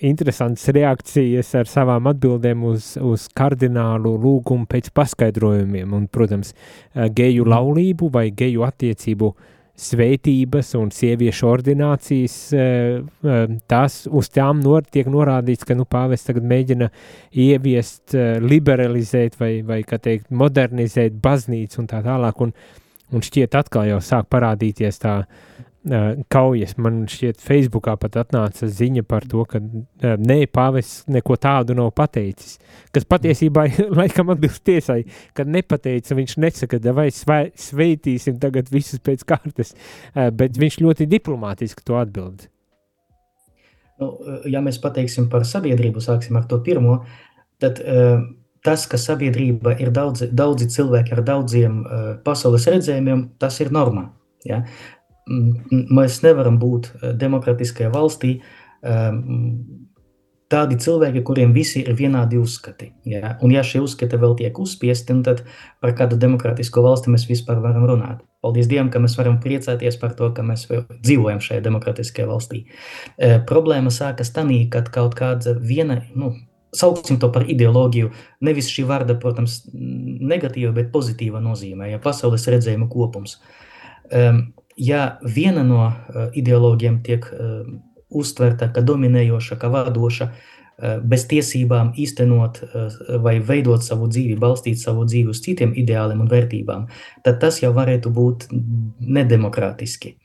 interesantas 0.03 0.67
reakcijas 0.75 1.53
ar 1.55 1.69
savām 1.69 2.09
atbildēm 2.11 2.65
uz, 2.67 2.95
uz 2.99 3.29
kardinālu 3.35 4.17
lūgumu 4.19 4.67
pēc 4.67 4.91
paskaidrojumiem, 4.95 5.93
un, 5.95 6.09
protams, 6.11 6.51
geju 7.15 7.47
laulību 7.47 8.11
vai 8.11 8.27
geju 8.35 8.65
attiecību 8.67 9.31
sveitības 9.81 10.73
un 10.77 10.91
sieviešu 10.93 11.47
ordinācijas, 11.47 12.35
tas 13.71 13.95
uz 14.11 14.29
tām 14.35 14.59
nor, 14.61 14.83
tiek 14.83 15.07
norādīts, 15.09 15.65
ka, 15.65 15.77
nu, 15.79 15.87
pāvests 15.89 16.27
tagad 16.27 16.45
mēģina 16.51 16.91
ieviest, 17.31 18.17
liberalizēt 18.43 19.39
vai, 19.39 19.53
vai, 19.65 19.81
kā 19.87 19.97
teikt, 20.03 20.27
modernizēt 20.35 21.15
baznīcu 21.23 21.81
un 21.81 21.89
tā 21.89 22.03
tālāk, 22.05 22.43
un, 22.43 22.51
un 23.15 23.25
šķiet 23.25 23.55
atkal 23.57 23.87
jau 23.87 24.03
sāk 24.03 24.27
parādīties 24.35 25.01
tā 25.01 25.21
uh, 25.23 25.49
kaujas. 26.31 26.75
Man 26.77 27.03
šķiet, 27.09 27.39
Facebookā 27.41 27.95
pat 27.99 28.19
atnāca 28.21 28.69
ziņa 28.69 29.03
par 29.09 29.25
to, 29.29 29.43
ka 29.49 29.61
nē, 29.61 30.43
pāvests 30.53 31.07
neko 31.09 31.37
tādu 31.41 31.75
nav 31.77 31.89
pateicis. 31.97 32.59
Kas 32.93 33.07
patiesībā 33.09 33.65
laikam 33.99 34.29
atbilst 34.33 34.63
tiesai, 34.67 35.01
kad 35.37 35.49
nepateica, 35.49 36.17
viņš 36.17 36.37
nesaka, 36.43 36.81
vai 36.93 37.09
sveitīsim 37.09 38.37
tagad 38.41 38.69
visus 38.73 39.01
pēc 39.01 39.25
kārtas, 39.25 39.73
bet 40.13 40.59
viņš 40.61 40.81
ļoti 40.85 41.09
diplomātiski 41.09 41.85
to 41.87 41.97
atbild. 41.97 42.45
Nu, 44.01 44.15
ja 44.49 44.61
mēs 44.65 44.79
pateiksim 44.81 45.27
par 45.29 45.45
sabiedrību, 45.45 46.01
sāksim 46.01 46.37
ar 46.39 46.47
to 46.49 46.57
pirmo, 46.65 47.03
tad 47.61 47.81
uh, 47.81 48.23
tas, 48.65 48.87
ka 48.89 48.97
sabiedrība 49.01 49.75
ir 49.81 49.91
daudzi, 49.93 50.29
daudzi 50.33 50.69
cilvēki 50.73 51.13
ar 51.13 51.21
daudziem 51.25 51.83
uh, 51.83 52.07
pasaules 52.25 52.65
redzējumiem, 52.69 53.27
tas 53.41 53.59
ir 53.61 53.69
normā. 53.73 54.07
Ja? 54.45 54.63
Mēs 55.29 56.21
nevaram 56.25 56.57
būt 56.61 56.91
eh, 56.93 57.13
demokratiskajā 57.21 57.91
valstī 57.93 58.39
ehm, 58.81 59.61
tādi 60.51 60.75
cilvēki, 60.81 61.23
kuriem 61.23 61.53
visi 61.55 61.81
ir 61.85 61.95
vienādi 61.95 62.39
uzskati. 62.41 62.91
Ja? 63.07 63.35
Un 63.43 63.53
ja 63.55 63.63
šie 63.63 63.81
uzskati 63.83 64.19
vēl 64.19 64.35
tiek 64.39 64.59
uzspiesti, 64.59 65.15
tad 65.25 65.45
par 65.83 65.95
kādu 65.97 66.19
demokrātisku 66.19 66.83
valsti 66.83 67.13
mēs 67.13 67.27
vispār 67.29 67.61
varam 67.63 67.87
runāt. 67.87 68.21
Paldies 68.43 68.67
Dievam, 68.67 68.89
ka 68.91 68.99
mēs 68.99 69.15
varam 69.19 69.37
priecāties 69.41 69.99
par 70.01 70.15
to, 70.17 70.31
ka 70.35 70.43
mēs 70.43 70.65
dzīvojam 70.67 71.41
šajā 71.45 71.63
demokratiskajā 71.63 72.27
valstī. 72.27 72.63
E, 73.15 73.35
problēma 73.47 73.93
sākas 73.93 74.33
tanī, 74.35 74.63
kad 74.73 74.89
kaut 74.91 75.13
kāda 75.19 75.53
viena, 75.55 76.01
nu, 76.17 76.33
sauksim 76.75 77.19
to 77.21 77.29
par 77.31 77.45
ideoloģiju, 77.51 78.09
nevis 78.47 78.71
šī 78.73 78.87
vārda, 78.89 79.15
protams, 79.21 79.61
negatīva, 79.71 80.73
bet 80.75 80.89
pozitīva 80.91 81.39
nozīmē, 81.43 81.91
ja 81.93 82.01
pasaules 82.01 82.47
redzējuma 82.49 82.89
kopums. 82.91 83.37
Um, 84.11 84.49
ja 84.81 85.17
viena 85.21 85.63
no 85.67 85.91
ideoloģiem 86.33 87.01
tiek 87.05 87.27
uztverta 88.11 88.71
kā 88.73 88.83
dominējoša, 88.83 89.57
kā 89.61 89.69
vadoša, 89.71 90.31
bez 91.05 91.27
tiesībām 91.29 91.91
īstenot 92.01 92.61
vai 93.21 93.35
veidot 93.45 93.83
savu 93.85 94.07
dzīvi, 94.09 94.37
balstīt 94.41 94.81
savu 94.81 95.05
dzīvi 95.05 95.29
uz 95.29 95.41
citiem 95.45 95.75
ideāliem 95.77 96.23
un 96.23 96.31
vērtībām, 96.31 96.87
tad 97.25 97.37
tas 97.43 97.61
jau 97.61 97.69
varētu 97.75 98.09
būt 98.15 98.47
nedemokrātiski. 98.99 100.15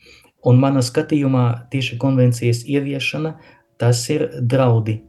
Un 0.46 0.62
manā 0.62 0.80
skatījumā 0.86 1.44
tieši 1.72 1.98
konvencijas 2.00 2.64
ieviešana 2.64 3.36
tas 3.76 4.00
ir 4.14 4.28
draudi 4.40 5.00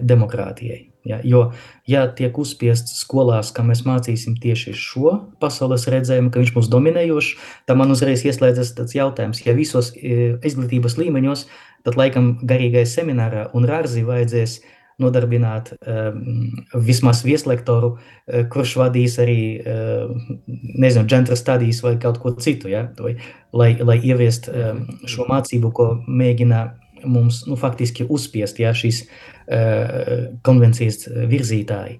demokrātijai. 0.00 0.93
Ja, 1.04 1.18
jo, 1.20 1.50
ja 1.84 2.06
tiek 2.16 2.38
uzspiests 2.40 2.96
skolās, 3.02 3.50
ka 3.52 3.60
mēs 3.66 3.82
mācīsim 3.84 4.38
tieši 4.40 4.72
šo 4.72 5.18
pasaules 5.42 5.84
redzējumu, 5.92 6.30
ka 6.32 6.40
viņš 6.40 6.52
mūs 6.56 6.70
dominējošs, 6.72 7.34
tad 7.68 7.76
man 7.76 7.92
uzreiz 7.92 8.24
ieslēdzas 8.24 8.72
tāds 8.78 8.96
jautājums, 8.96 9.42
ja 9.44 9.52
visos 9.52 9.92
e, 9.98 10.38
izglītības 10.40 10.96
līmeņos, 10.96 11.44
tad 11.84 11.98
laikam 12.00 12.38
garīgai 12.48 12.86
seminārā 12.88 13.50
un 13.52 13.68
rārzi 13.68 14.06
vajadzēs 14.08 14.62
nodarbināt 15.02 15.72
um, 15.74 16.52
vismaz 16.86 17.24
vieslektoru, 17.26 17.96
uh, 17.96 18.44
kurš 18.50 18.76
vadīs 18.78 19.16
arī, 19.22 19.38
uh, 19.58 20.12
nezinu, 20.46 21.02
džentra 21.10 21.36
stadijas 21.36 21.82
vai 21.82 21.96
kaut 22.00 22.20
ko 22.22 22.30
citu, 22.38 22.70
ja, 22.70 22.84
vai, 23.02 23.16
lai, 23.52 23.72
lai 23.82 23.98
ieviest 23.98 24.46
um, 24.52 24.84
šo 25.10 25.26
mācību, 25.26 25.72
ko 25.74 25.88
mēģina 26.06 26.62
mums, 27.06 27.44
nu, 27.46 27.56
faktiski 27.60 28.06
uzspiest, 28.08 28.58
ja, 28.62 28.74
šīs 28.76 29.04
Eh, 29.44 30.28
konvencijas 30.42 31.02
virzītāji. 31.28 31.98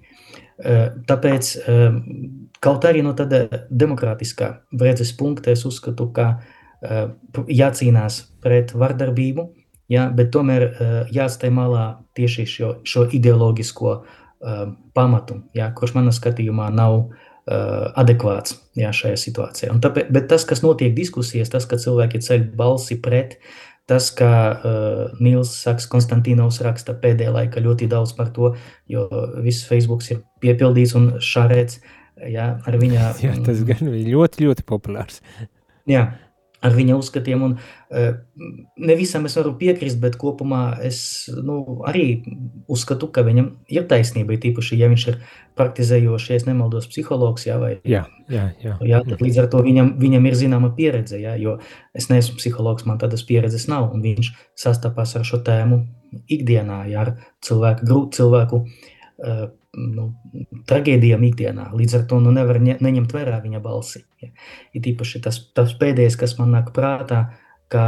Eh, 0.57 0.87
tāpēc, 1.05 1.49
eh, 1.61 1.91
kaut 2.59 2.87
arī 2.89 3.03
no 3.03 3.13
tāda 3.13 3.67
demokrātiskā 3.69 4.47
redzes 4.81 5.11
punkta, 5.13 5.51
es 5.51 5.65
uzskatu, 5.65 6.11
ka 6.13 6.41
jācīnās 7.47 8.25
pret 8.41 8.71
vardarbību, 8.73 9.49
ja, 9.89 10.09
bet 10.09 10.29
tomēr 10.31 11.07
jāstāj 11.09 11.49
malā 11.49 11.97
tieši 12.13 12.45
šo, 12.45 12.69
šo 12.83 13.07
ideoloģisko 13.09 13.93
pamatu, 14.93 15.41
ja, 15.53 15.71
kurš 15.71 15.95
manā 15.95 16.11
skatījumā 16.13 16.69
nav 16.73 17.09
adekvāts 17.47 18.59
ja, 18.75 18.91
šajā 18.91 19.15
situācijā. 19.17 19.71
Un 19.71 19.81
tāpēc, 19.81 20.11
bet 20.11 20.27
tas, 20.29 20.45
kas 20.45 20.61
notiek 20.61 20.93
diskusijas, 20.93 21.49
tas, 21.49 21.65
ka 21.65 21.77
cilvēki 21.77 22.21
ceļ 22.21 22.51
balsi 22.53 23.01
pret 23.01 23.39
uh, 23.39 23.74
Tas, 23.85 24.07
kā 24.17 24.31
uh, 24.55 25.01
Nils 25.21 25.51
Saks 25.61 25.85
Konstantīnovs 25.91 26.57
raksta 26.65 26.95
pēdējā 26.97 27.33
laikā 27.35 27.61
ļoti 27.61 27.89
daudz 27.91 28.15
par 28.17 28.31
to, 28.33 28.55
jo 28.89 29.05
viss 29.45 29.67
Facebook 29.69 30.01
ir 30.09 30.23
piepildīts 30.41 30.95
un 30.97 31.11
šarēts, 31.21 31.83
jā, 32.33 32.47
ar 32.65 32.79
viņa... 32.81 33.11
Jā, 33.27 33.35
tas 33.45 33.61
gan 33.67 33.85
bija 33.91 34.09
ļoti, 34.15 34.47
ļoti 34.47 34.65
populārs. 34.65 35.21
Jā, 35.85 36.07
ar 36.65 36.75
viņa 36.75 36.97
uzskatiem. 36.97 37.43
Un, 37.45 37.55
uh, 37.55 38.07
ne 38.89 38.97
visam 38.97 39.27
es 39.29 39.37
varu 39.37 39.53
piekrist, 39.59 39.99
bet 40.01 40.17
kopumā 40.21 40.63
es 40.85 40.99
nu, 41.35 41.59
arī 41.87 42.05
uzskatu, 42.71 43.09
ka 43.13 43.23
viņam 43.27 43.51
ir 43.71 43.87
taisnība. 43.89 44.39
Tīpaši, 44.41 44.79
ja 44.81 44.89
viņš 44.91 45.07
ir 45.11 45.19
praktizējošs, 45.59 46.31
ja 46.33 46.39
nemaldos, 46.49 46.89
psihologs. 46.91 47.47
Jā, 47.47 47.59
vai, 47.61 47.75
jā, 47.87 48.05
jā, 48.31 48.47
jā. 48.63 48.77
jā 48.83 49.03
tad 49.09 49.21
līdz 49.23 49.43
ar 49.43 49.51
to 49.53 49.61
viņam, 49.65 49.93
viņam 50.01 50.31
ir 50.31 50.39
zināma 50.39 50.71
pieredze. 50.77 51.19
Jā, 51.21 51.35
jo 51.41 51.59
es 51.95 52.09
neesmu 52.11 52.39
psihologs, 52.41 52.87
man 52.89 52.99
tādas 53.01 53.25
pieredzes 53.27 53.69
nav. 53.71 53.91
Un 53.95 54.03
viņš 54.05 54.33
sastapās 54.65 55.15
ar 55.19 55.27
šo 55.27 55.41
tēmu 55.45 55.83
ikdienā, 56.31 56.85
jā, 56.91 57.05
ar 57.05 57.15
cilvēku, 57.45 58.07
cilvēku. 58.15 58.65
Nu, 59.75 60.09
traģēdijām 60.69 61.23
ikdienā. 61.27 61.69
Līdz 61.75 61.97
ar 61.99 62.03
to 62.09 62.19
nu, 62.23 62.31
nevar 62.35 62.61
ne, 62.63 62.77
neņemt 62.81 63.11
vērā 63.15 63.41
viņa 63.43 63.59
balsi. 63.63 64.05
Ja. 64.23 64.31
Ir 64.77 64.89
īpaši 64.93 65.21
tas, 65.25 65.39
tas 65.55 65.73
pēdējais, 65.79 66.15
kas 66.19 66.37
man 66.39 66.53
nāk 66.55 66.71
prātā, 66.75 67.25
ka 67.71 67.83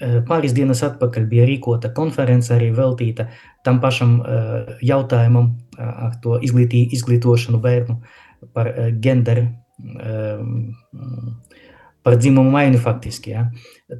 e, 0.00 0.22
pāris 0.28 0.54
dienas 0.56 0.80
atpakaļ 0.86 1.26
bija 1.28 1.44
rīkota 1.50 1.92
konference 1.96 2.54
arī 2.54 2.70
veltīta 2.76 3.28
tam 3.66 3.82
pašam 3.82 4.14
uh, 4.20 4.70
jautājumam 4.80 5.50
uh, 5.50 5.90
ar 6.08 6.14
to 6.24 6.38
izglītī, 6.40 6.86
izglītošanu 6.96 7.60
bērnu 7.60 7.98
par 8.56 8.72
uh, 8.72 8.88
genderu. 9.04 9.50
Uh, 9.80 10.40
par 12.06 12.16
dzimumu 12.20 12.50
maiņu 12.54 12.80
faktiski. 12.80 13.34
Ja. 13.34 13.46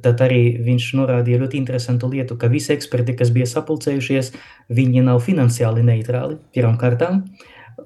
Tad 0.03 0.21
arī 0.23 0.57
viņš 0.63 0.87
norādīja 0.99 1.41
ļoti 1.41 1.59
interesantu 1.59 2.09
lietu, 2.11 2.37
ka 2.39 2.49
visi 2.51 2.73
eksperti, 2.75 3.15
kas 3.19 3.33
bija 3.33 3.49
sapulcējušies, 3.49 4.31
viņi 4.73 5.05
nav 5.05 5.21
finansiāli 5.25 5.83
neitrāli, 5.85 6.39
pirmām 6.55 6.79
kārtām, 6.81 7.23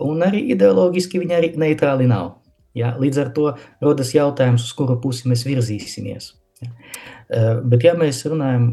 un 0.03 0.23
arī 0.25 0.45
ideoloģiski 0.55 1.21
viņi 1.23 1.37
arī 1.39 1.51
neitrāli 1.59 2.07
nav. 2.11 2.37
Ja. 2.75 2.93
Līdz 2.99 3.21
ar 3.23 3.33
to 3.35 3.51
rodas 3.83 4.13
jautājums, 4.15 4.67
uz 4.67 4.75
kuru 4.75 4.99
pusi 5.03 5.29
mēs 5.31 5.45
virzīsimies. 5.47 6.33
Ja. 6.63 6.71
Uh, 7.25 7.51
bet 7.65 7.83
ja 7.83 7.95
mēs 7.97 8.21
runājam 8.29 8.69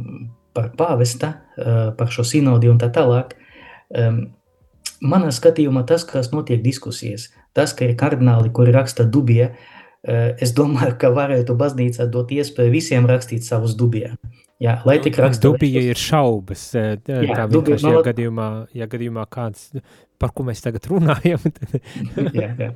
par 0.52 0.72
pāvesta, 0.78 1.36
uh, 1.56 1.84
par 1.98 2.10
šo 2.12 2.26
sinodi 2.26 2.70
un 2.70 2.80
tā 2.80 2.90
tālāk, 2.92 3.38
manā 5.04 5.28
skatījumā 5.36 5.82
tas, 5.84 6.04
kas 6.08 6.30
notiek 6.32 6.62
diskusijas, 6.64 7.26
tas, 7.52 7.74
ka 7.76 7.84
ir 7.84 7.96
kardināli, 8.00 8.48
kuri 8.56 8.72
raksta 8.72 9.04
dubie, 9.04 9.50
uh, 9.50 9.81
Eh, 9.81 9.81
es 10.02 10.50
domāju, 10.56 10.96
ka 10.98 11.12
varētu 11.14 11.54
baznīcā 11.58 12.08
dot 12.10 12.32
iespēju 12.34 12.74
visiem 12.74 13.06
rakstīt 13.06 13.46
savus 13.46 13.76
dubijā. 13.78 14.16
Jā, 14.62 14.76
lai 14.86 15.00
tik 15.02 15.16
raksta. 15.18 15.48
Dubija 15.48 15.80
ir 15.82 15.98
šaubas. 15.98 16.68
Eh, 16.78 16.94
tā 17.02 17.18
jā, 17.26 17.46
vienkārši, 17.50 17.90
ja 17.90 18.02
gadījumā, 18.06 18.48
ja 18.78 18.86
gadījumā 18.90 19.24
kāds, 19.32 19.72
par 20.22 20.30
ko 20.36 20.44
mēs 20.46 20.62
tagad 20.62 20.86
runājam. 20.90 21.42
jā, 22.38 22.52
jā. 22.60 22.68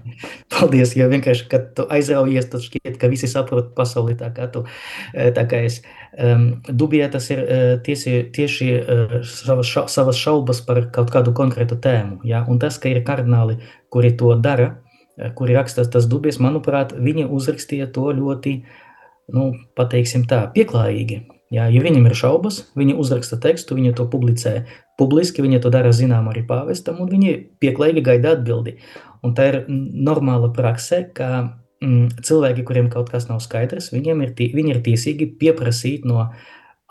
Paldies, 0.50 0.96
jo 0.98 1.06
vienkārši, 1.12 1.46
kad 1.52 1.68
tu 1.78 1.86
aizraujies, 1.94 2.48
tad 2.50 2.64
šķiet, 2.64 2.96
ka 2.98 3.10
visi 3.12 3.30
saprot 3.30 3.70
pasauli 3.78 4.16
tā 4.18 4.32
kā 4.34 4.48
tu, 4.50 4.64
eh, 5.14 5.30
tā 5.36 5.46
kā 5.46 5.62
es. 5.68 5.78
Um, 6.16 6.48
Dubijā 6.66 7.10
tas 7.12 7.28
ir 7.28 7.42
tieši, 7.84 8.12
tieši 8.32 8.70
uh, 8.78 9.16
savas, 9.28 9.68
ša, 9.68 9.82
savas 9.92 10.16
šaubas 10.16 10.62
par 10.64 10.80
kaut 10.94 11.10
kādu 11.12 11.34
konkrētu 11.36 11.76
tēmu, 11.84 12.22
jā, 12.24 12.40
un 12.48 12.56
tas, 12.62 12.78
ka 12.80 12.88
ir 12.88 13.02
kardināli, 13.04 13.58
kuri 13.92 14.14
to 14.16 14.30
dara, 14.40 14.70
kuri 15.36 15.56
raksta 15.56 15.84
tas 15.88 16.08
dubies, 16.10 16.40
manuprāt, 16.42 16.92
viņi 16.92 17.26
uzrakstīja 17.32 17.88
to 17.94 18.10
ļoti, 18.16 18.58
nu, 19.36 19.48
pateiksim 19.78 20.26
tā, 20.28 20.44
pieklājīgi. 20.54 21.22
Jā, 21.54 21.68
ja 21.70 21.80
viņam 21.82 22.08
ir 22.08 22.16
šaubas, 22.18 22.64
viņi 22.74 22.96
uzraksta 22.98 23.38
tekstu, 23.38 23.76
viņi 23.78 23.94
to 23.96 24.08
publicē 24.10 24.64
publiski, 24.98 25.44
viņi 25.44 25.60
to 25.62 25.70
dara 25.70 25.92
zinām 25.94 26.26
arī 26.32 26.42
pāvestam, 26.46 26.98
un 27.04 27.10
viņi 27.12 27.36
pieklājīgi 27.62 28.02
gaida 28.08 28.34
atbildi. 28.34 28.80
Un 29.24 29.36
tā 29.36 29.46
ir 29.52 29.60
normāla 29.68 30.50
prakse, 30.54 31.04
ka 31.14 31.28
mm, 31.84 32.18
cilvēki, 32.26 32.66
kuriem 32.66 32.90
kaut 32.92 33.12
kas 33.14 33.28
nav 33.30 33.38
skaidrs, 33.44 33.92
viņiem 33.94 34.24
ir, 34.26 34.34
tī, 34.38 34.50
viņi 34.56 34.74
ir 34.74 34.82
tiesīgi 34.88 35.30
pieprasīt 35.38 36.06
no 36.08 36.32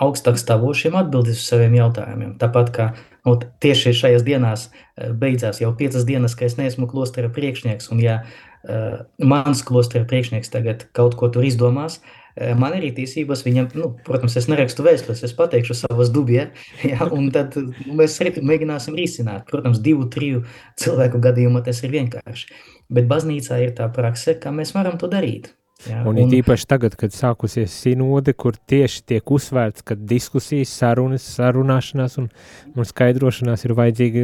augstāk 0.02 0.40
stāvošiem 0.40 0.98
atbildes 1.00 1.40
uz 1.40 1.48
saviem 1.48 1.78
jautājumiem. 1.78 2.36
Tāpat 2.42 2.72
kā 2.76 2.90
nu, 3.26 3.38
tieši 3.64 3.96
šajās 4.02 4.26
dienās 4.28 4.68
uh, 4.70 5.14
beidzās 5.16 5.62
jau 5.64 5.72
piecas 5.78 6.08
dienas, 6.08 6.36
ka 6.36 6.48
es 6.48 6.58
neesmu 6.60 6.90
klostera 6.92 7.32
priekšnieks, 7.32 7.90
un 7.96 8.04
ja 8.04 8.20
uh, 8.26 9.02
mans 9.24 9.64
klostera 9.66 10.08
priekšnieks 10.10 10.52
tagad 10.54 10.88
kaut 10.98 11.16
ko 11.20 11.32
tur 11.32 11.48
izdomās, 11.48 12.02
uh, 12.02 12.52
man 12.60 12.76
ir 12.76 12.90
tiesības 12.98 13.46
viņam, 13.48 13.72
nu, 13.80 13.94
protams, 14.08 14.36
es 14.40 14.50
nerakstu 14.52 14.84
vēstules, 14.86 15.24
es 15.24 15.36
pateikšu 15.38 15.80
savas 15.86 16.12
dubie, 16.14 16.50
ja, 16.92 17.08
un 17.08 17.32
tad 17.36 17.56
mēs 17.88 18.20
mēģināsim 18.20 18.98
risināt. 19.00 19.48
Protams, 19.52 19.80
divu, 19.84 20.10
triju 20.12 20.44
cilvēku 20.82 21.24
gadījumā 21.24 21.64
tas 21.66 21.84
ir 21.88 21.96
vienkārši. 21.96 22.52
Bet 22.94 23.08
baznīcā 23.10 23.64
ir 23.64 23.78
tā 23.78 23.88
prakse, 23.94 24.36
kā 24.38 24.52
mēs 24.54 24.76
varam 24.76 25.00
to 25.02 25.10
darīt. 25.10 25.56
Jā, 25.84 26.00
un, 26.08 26.16
un 26.16 26.22
it 26.24 26.34
īpaši 26.38 26.66
tagad, 26.72 26.94
kad 26.98 27.12
sākusies 27.14 27.74
sinode, 27.84 28.32
kur 28.40 28.56
tieši 28.56 29.02
tiek 29.12 29.32
uzsvērts, 29.36 29.84
ka 29.86 29.98
diskusijas, 30.00 30.72
sarunas, 30.72 31.26
sarunāšanās 31.36 32.16
un, 32.22 32.30
un 32.74 32.88
skaidrošanās 32.88 33.68
ir 33.68 33.76
vajadzīgi 33.78 34.24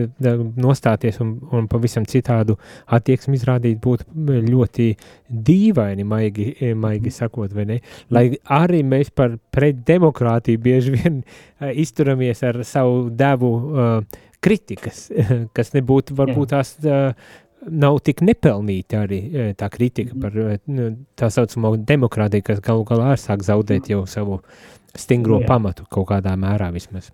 nostāties 0.64 1.20
un, 1.22 1.36
un 1.52 1.68
pavisam 1.70 2.08
citādu 2.10 2.56
attieksmi 2.88 3.36
izrādīt, 3.38 3.82
būtu 3.84 4.40
ļoti 4.48 4.88
dīvaini, 5.52 6.08
maigi, 6.08 6.48
maigi 6.72 7.14
sakot, 7.14 7.52
vai 7.58 7.68
ne? 7.68 7.80
Lai 8.16 8.26
arī 8.48 8.82
mēs 8.88 9.12
par 9.14 9.36
pret 9.52 9.84
demokrātiju 9.92 10.64
bieži 10.64 10.96
vien 10.96 11.22
izturamies 11.60 12.48
ar 12.48 12.64
savu 12.66 13.10
devu 13.12 13.52
uh, 13.52 14.22
kritikas, 14.42 15.06
kas 15.56 15.76
nebūtu 15.76 16.16
varbūt 16.18 16.56
tās 16.56 16.74
uh, 16.82 17.12
nav 17.70 18.00
tik 18.06 18.24
nepelnīti 18.26 18.98
arī 18.98 19.20
e, 19.22 19.48
tā 19.58 19.70
kritika 19.74 20.18
par 20.22 20.38
e, 20.38 20.60
nu, 20.72 20.92
tā 21.20 21.30
saucamo 21.34 21.76
demokrātiju, 21.78 22.46
kas 22.48 22.62
galu 22.64 22.86
galā 22.88 23.14
arī 23.14 23.22
sāk 23.22 23.46
zaudēt 23.46 23.92
jau 23.92 24.06
savu 24.10 24.42
stingro 24.98 25.42
Jā. 25.42 25.48
pamatu 25.54 25.86
kaut 25.90 26.10
kādā 26.10 26.34
mērā 26.40 26.72
vismaz. 26.74 27.12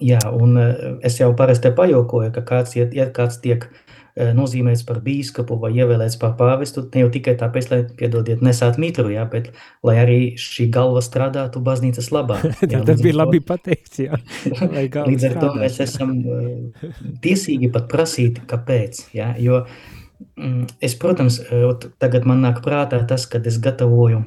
Jā, 0.00 0.20
un 0.32 0.56
e, 0.60 0.68
es 1.04 1.18
jau 1.20 1.32
parasti 1.36 1.72
pajokoju, 1.76 2.32
ka 2.36 2.44
kāds, 2.48 2.76
ja, 2.76 2.88
ja 2.96 3.08
kāds 3.12 3.40
tiek 3.44 3.68
uh, 3.68 3.92
Eh, 3.92 4.01
nozīmēts 4.16 4.84
par 4.84 5.00
bīskapu 5.04 5.56
vai 5.60 5.70
ievēlēts 5.78 6.18
par 6.20 6.34
pāvestu, 6.36 6.84
ne 6.92 7.04
jau 7.04 7.10
tikai 7.12 7.32
tāpēc, 7.40 7.68
lai, 7.70 7.78
piedodiet, 7.96 8.42
nesāt 8.44 8.76
mitru, 8.80 9.08
jā, 9.12 9.24
bet 9.30 9.48
lai 9.86 9.96
arī 10.02 10.18
šī 10.40 10.68
galva 10.72 11.00
strādātu 11.04 11.62
baznīcas 11.64 12.10
labā. 12.12 12.36
Jā, 12.72 12.82
tas 12.84 13.00
bija 13.00 13.16
labi 13.22 13.40
pateikts, 13.40 14.02
jā. 14.04 14.20
līdz 15.08 15.26
ar 15.30 15.38
to 15.40 15.50
mēs 15.56 15.80
esam 15.84 16.12
eh, 16.20 16.92
tiesīgi 17.24 17.72
pat 17.72 17.88
prasīt, 17.92 18.42
kāpēc, 18.48 19.02
jā, 19.16 19.32
jo 19.40 19.64
mm, 20.36 20.76
es, 20.84 20.96
protams, 21.00 21.40
eh, 21.48 21.66
tagad 22.02 22.28
man 22.28 22.44
nāk 22.44 22.60
prātā 22.64 23.00
tas, 23.08 23.24
kad 23.30 23.48
es 23.48 23.56
gatavoju 23.64 24.22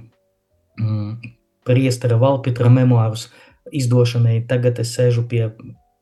mm, 0.82 1.34
priestara 1.65 2.18
Valpitra 2.22 2.74
memoārus 2.74 3.30
izdošanai, 3.74 4.42
tagad 4.50 4.82
es 4.82 4.98
sēžu 4.98 5.27
pie 5.30 5.50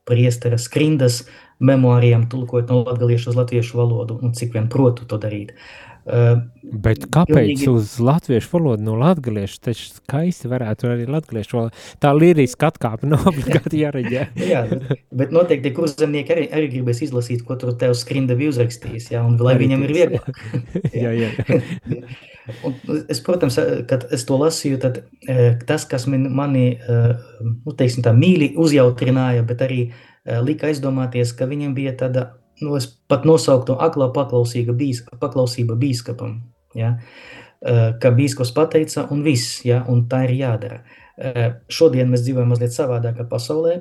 priestara 0.04 0.58
skrindas, 0.60 1.22
uh, 1.24 1.43
memoāriem, 1.60 2.28
tulkojot 2.30 2.70
no 2.72 2.82
latviešu 2.88 3.32
uz 3.32 3.40
latviešu 3.40 3.80
valodu, 3.80 4.18
un 4.22 4.34
cik 4.36 4.54
vien 4.56 4.70
protu 4.72 5.06
to 5.08 5.20
darīt. 5.20 5.54
Uh, 5.54 5.94
Bet 6.04 7.06
kāpēc 7.08 7.32
pilnīgi... 7.32 7.68
uz 7.72 7.94
latviešu 8.04 8.50
valodu 8.52 8.84
no 8.84 8.96
latviešu? 9.00 9.56
Taču 9.64 9.86
skaisti 9.88 10.50
varētu 10.52 10.90
arī 10.92 11.06
latviešu 11.08 11.56
valodu. 11.56 11.84
Tā 12.02 12.10
liriska 12.12 12.68
atkāpe 12.68 13.08
nav 13.08 13.24
obligāti 13.30 13.80
jāreģē. 13.80 14.26
jā, 14.50 14.66
bet, 14.68 15.00
bet 15.22 15.32
noteikti 15.32 15.72
kurzemnieki 15.76 16.36
arī, 16.36 16.46
arī 16.52 16.68
gribēs 16.74 17.00
izlasīt, 17.08 17.46
ko 17.48 17.56
tur 17.60 17.72
tev 17.80 17.96
skrinda 17.96 18.36
bija 18.36 18.52
uzrakstījis, 18.52 19.10
jā, 19.14 19.24
un 19.24 19.40
lai 19.40 19.56
viņam 19.60 19.88
ir 19.88 19.96
vieglāk. 19.96 20.40
jā, 21.04 21.14
jā. 21.16 21.32
un 22.68 22.76
es, 23.08 23.24
protams, 23.24 23.56
kad 23.88 24.04
es 24.12 24.28
to 24.28 24.36
lasīju, 24.40 24.82
tad 24.84 25.04
tas, 25.64 25.88
kas 25.88 26.04
man, 26.12 26.28
mani, 26.36 26.66
nu, 26.84 27.72
teiksim 27.72 28.04
tā, 28.04 28.12
mīļi 28.12 28.52
uzjautrināja, 28.60 29.46
bet 29.48 29.64
arī 29.64 29.86
uh, 29.88 30.02
lika 30.24 30.70
aizdomāties, 30.70 31.34
ka 31.36 31.48
viņam 31.48 31.74
bija 31.76 31.94
tāda, 32.00 32.26
nu, 32.62 32.74
es 32.78 32.86
pat 33.10 33.26
nosauktu 33.28 33.76
aklā 33.82 34.08
paklausīga 34.14 34.74
bīska, 34.76 35.18
paklausība 35.20 35.76
bīskapam, 35.80 36.38
ja? 36.78 36.96
Eh, 37.64 37.90
ka 38.00 38.10
bīskaps 38.12 38.52
pateica 38.52 39.06
un 39.12 39.22
viss, 39.24 39.62
ja? 39.64 39.84
un 39.88 40.04
tā 40.08 40.24
ir 40.26 40.34
jādara. 40.36 40.82
Eh, 41.16 41.46
šodien 41.72 42.10
mēs 42.12 42.24
dzīvojam 42.26 42.50
mazliet 42.52 42.74
savādākā 42.74 43.24
pasaulē, 43.30 43.78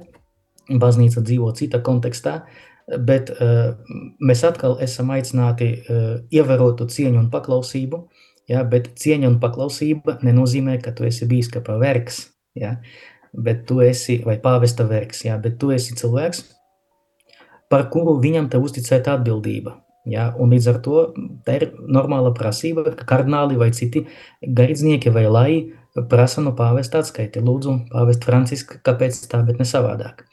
baznīca 0.79 1.23
dzīvo 1.23 1.49
cita 1.57 1.81
kontekstā, 1.83 2.37
bet 2.99 3.29
mēs 4.23 4.41
atkal 4.43 4.77
esam 4.83 5.11
aicināti 5.15 5.67
ievērot 6.35 6.81
cieņu 6.91 7.19
un 7.19 7.29
paklausību, 7.31 7.99
ja? 8.51 8.63
bet 8.63 8.93
cieņa 8.99 9.27
un 9.31 9.37
paklausība 9.43 10.17
nenozīmē, 10.23 10.77
ka 10.83 10.91
tu 10.95 11.07
esi 11.07 11.27
bīskapa 11.27 11.75
vergs, 11.79 12.25
ja? 12.55 12.77
Bet 13.33 13.65
tu 13.69 13.81
esi, 13.81 14.19
vai 14.25 14.37
pāvesta 14.41 14.85
vergs, 14.87 15.23
jā, 15.25 15.37
bet 15.41 15.57
tu 15.61 15.71
esi 15.73 15.95
cilvēks, 15.97 16.43
par 17.71 17.87
kuru 17.93 18.19
viņam 18.21 18.51
te 18.53 18.61
uzticēta 18.61 19.17
atbildība. 19.17 19.79
Jā, 20.09 20.33
un 20.35 20.51
līdz 20.51 20.65
ar 20.67 20.79
to 20.83 21.03
tā 21.47 21.55
ir 21.61 21.69
normāla 21.87 22.33
prasība, 22.35 22.83
ka 22.91 23.05
kardināli 23.07 23.55
vai 23.55 23.69
citi 23.71 24.03
garīdznieki 24.43 25.13
vai 25.15 25.23
lai 25.31 25.51
prasa 26.11 26.43
no 26.43 26.51
pāvesta 26.57 26.99
atskaiti. 26.99 27.39
Lūdzu, 27.39 27.77
pāvest 27.93 28.27
Franciska, 28.27 28.81
kāpēc 28.83 29.21
tā, 29.31 29.39
bet 29.47 29.61
ne 29.63 29.67
savādāk. 29.69 30.25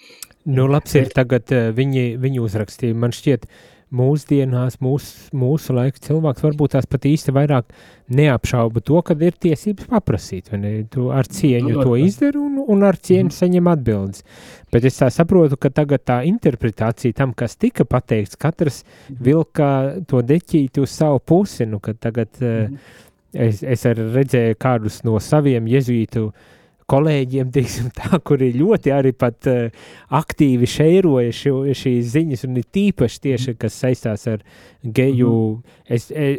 Nu, 0.50 0.66
labs 0.66 0.96
ir 0.98 1.12
tagad 1.14 1.52
eh, 1.54 1.68
viņi, 1.76 2.16
viņi 2.18 2.42
uzrakstīja. 2.42 2.96
Man 2.98 3.14
šķiet, 3.14 3.46
uh, 3.46 3.79
mūsdienās, 3.94 4.78
mūs, 4.82 5.06
mūsu 5.34 5.74
laika 5.74 5.98
cilvēks 6.04 6.44
varbūt 6.44 6.74
tās 6.76 6.86
pat 6.90 7.06
īsti 7.10 7.34
vairāk 7.34 7.72
neapšauba 8.14 8.82
to, 8.86 9.00
ka 9.06 9.16
ir 9.18 9.34
tiesības 9.34 9.88
paprasīt? 9.90 10.52
Tu 10.92 11.08
ar 11.14 11.26
cieņu 11.26 11.74
nu, 11.74 11.82
to 11.86 11.96
izdari 11.98 12.38
un, 12.40 12.60
un 12.62 12.86
ar 12.86 12.98
cieņu 12.98 13.28
mm. 13.28 13.36
saņem 13.36 13.70
atbildes. 13.72 14.24
Bet 14.70 14.86
es 14.86 15.00
saprotu, 15.16 15.58
ka 15.58 15.72
tagad 15.74 16.04
tā 16.06 16.20
interpretācija 16.28 17.18
tam, 17.18 17.34
kas 17.34 17.58
tika 17.58 17.86
pateikts, 17.88 18.38
katrs 18.40 18.84
mm. 18.84 19.18
vilka 19.26 19.70
to 20.10 20.22
deķīti 20.26 20.84
uz 20.84 20.94
savu 20.94 21.18
pusi, 21.18 21.66
nu, 21.66 21.82
tagad 21.82 22.30
mm. 22.38 22.78
es, 23.34 23.64
es 23.66 23.86
arī 23.90 24.06
redzēju 24.20 24.60
kādus 24.62 25.02
no 25.06 25.18
saviem 25.24 25.66
jezuītu 25.70 26.28
uh, 26.30 26.48
kolēģiem, 26.90 27.50
tiksim, 27.54 27.90
tā, 27.96 28.18
kuri 28.26 28.50
ļoti 28.56 28.92
arī 28.94 29.12
pat 29.16 29.48
uh, 29.50 29.90
aktīvi 30.20 30.68
šeiroja 30.70 31.34
šo, 31.34 31.54
šīs 31.76 32.14
ziņas, 32.14 32.46
un 32.48 32.60
ir 32.60 32.66
tīpaši 32.76 33.20
tieši, 33.26 33.56
kas 33.60 33.78
saistās 33.84 34.26
ar 34.30 34.42
geju 34.80 35.32
mm. 35.32 35.76
es, 35.96 36.08
e, 36.10 36.30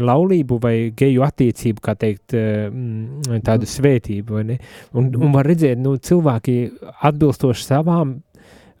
laulību 0.00 0.58
vai 0.62 0.74
geju 0.96 1.26
attiecību, 1.26 1.84
kā 1.84 1.94
teikt, 2.00 2.34
uh, 2.38 3.38
tādu 3.46 3.68
svētību, 3.70 4.40
vai 4.40 4.48
ne? 4.54 4.58
Un, 4.96 5.12
un 5.20 5.36
var 5.36 5.48
redzēt, 5.50 5.78
nu, 5.80 5.96
cilvēki 6.00 6.58
atbilstoši 7.10 7.68
savām 7.68 8.18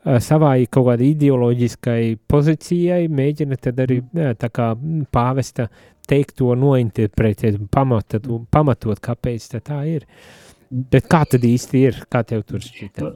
savai 0.00 0.64
kaut 0.72 0.86
kādai 0.86 1.10
ideoloģiskai 1.12 2.14
pozīcijai, 2.30 3.02
mēģina 3.12 3.58
tad 3.60 3.82
arī 3.84 3.98
jā, 4.16 4.30
tā 4.40 4.48
kā 4.48 4.70
pāvesta 5.12 5.66
teikt 6.08 6.38
to 6.40 6.54
nointerpretēt, 6.56 7.58
pamatot, 7.70 8.24
pamatot 8.50 9.02
kāpēc 9.04 9.50
tā, 9.52 9.60
tā 9.60 9.82
ir. 9.92 10.06
Uh, 10.08 10.49
Bet 10.70 11.08
kā 11.10 11.24
tad 11.26 11.42
īsti 11.42 11.80
ir? 11.82 11.96
Kā 12.06 12.22
tev 12.22 12.44
tur 12.46 12.62
šķita? 12.62 13.08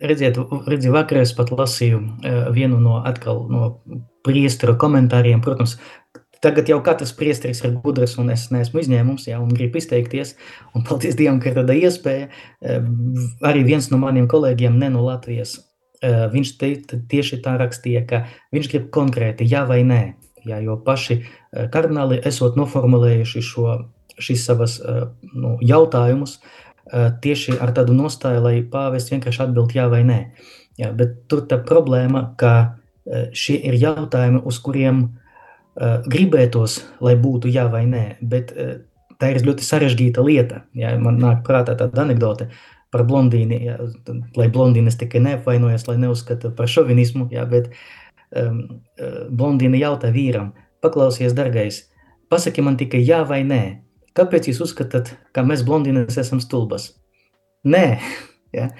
Redziet, 0.00 0.38
redziet, 0.64 0.92
vakar 0.94 1.20
es 1.20 1.34
pat 1.36 1.52
lasīju 1.52 2.00
vienu 2.56 2.80
no 2.80 3.02
atkal 3.04 3.42
no 3.52 3.68
priestara 4.24 4.78
komentāriem. 4.80 5.42
Protams, 5.44 5.76
tagad 6.40 6.72
jau 6.72 6.78
katrs 6.86 7.12
priesteris 7.18 7.60
ir 7.68 7.76
gudrs 7.84 8.16
un 8.22 8.32
es 8.32 8.46
neesmu 8.54 8.80
izņēmums, 8.80 9.28
jā, 9.28 9.36
un 9.42 9.52
grib 9.52 9.76
izteikties. 9.76 10.38
Un 10.72 10.88
paldies 10.88 11.20
Dievam, 11.20 11.42
ka 11.42 11.52
ir 11.52 11.60
tāda 11.60 11.76
iespēja. 11.76 12.30
Arī 13.44 13.66
viens 13.68 13.92
no 13.92 14.00
maniem 14.00 14.24
kolēģiem, 14.32 14.80
ne 14.80 14.94
no 14.96 15.04
Latvijas, 15.04 15.58
viņš 16.00 16.56
te, 16.56 16.74
tieši 17.12 17.42
tā 17.44 17.58
rakstīja, 17.60 18.06
ka 18.08 18.24
viņš 18.56 18.72
grib 18.72 18.92
konkrēti 18.96 19.44
jā 19.52 19.66
vai 19.68 19.82
nē. 19.84 20.04
Jā, 20.48 20.64
jo 20.64 20.80
paši 20.80 21.26
kardināli 21.74 22.22
esot 22.24 22.56
noformulējuši 22.56 23.40
šo, 23.42 23.80
šīs 24.16 24.44
savas 24.48 24.76
nu, 25.34 25.56
jautājumus, 25.60 26.38
uh, 26.38 26.65
tieši 26.92 27.56
ar 27.62 27.72
tādu 27.74 27.96
nostāju, 27.96 28.42
lai 28.44 28.60
pāvests 28.62 29.10
vienkārši 29.14 29.42
atbild 29.46 29.74
jā 29.74 29.88
vai 29.90 30.04
nē. 30.06 30.20
Jā, 30.78 30.90
bet 30.94 31.24
tur 31.30 31.46
tā 31.48 31.58
problēma, 31.64 32.28
ka 32.38 32.52
šie 33.32 33.56
ir 33.68 33.76
jautājumi, 33.80 34.42
uz 34.46 34.58
kuriem 34.62 35.02
uh, 35.06 36.02
gribētos, 36.06 36.80
lai 37.04 37.14
būtu 37.20 37.50
jā 37.52 37.66
vai 37.72 37.84
nē, 37.88 38.04
bet 38.20 38.52
uh, 38.52 38.78
tā 39.20 39.32
ir 39.32 39.44
ļoti 39.46 39.66
sarežģīta 39.66 40.24
lieta. 40.24 40.64
Jā, 40.76 40.94
man 41.00 41.20
nāk 41.22 41.44
prātā 41.46 41.76
tāda 41.78 42.04
anekdote 42.04 42.50
par 42.94 43.04
blondīni, 43.08 43.60
jā, 43.66 43.76
lai 44.38 44.48
blondīnes 44.52 44.98
tikai 45.00 45.20
neapvainojas, 45.24 45.86
lai 45.88 45.98
neuzskata 46.00 46.52
par 46.56 46.70
šovinismu, 46.70 47.28
jā, 47.34 47.42
bet 47.50 47.72
um, 48.30 48.62
blondīne 49.30 49.80
jautā 49.80 50.12
vīram, 50.14 50.52
paklausies, 50.84 51.34
dargais, 51.36 51.82
pasaki 52.32 52.62
man 52.64 52.78
tikai 52.80 53.02
jā 53.04 53.24
vai 53.26 53.42
nē, 53.44 53.62
Kāpēc 54.16 54.48
jūs 54.50 54.62
uzskatāt, 54.64 55.12
ka 55.36 55.44
mēs 55.46 55.64
blondīnes 55.66 56.18
esam 56.20 56.40
stulbas? 56.42 56.90
Nē, 57.66 57.98
ja? 58.58 58.70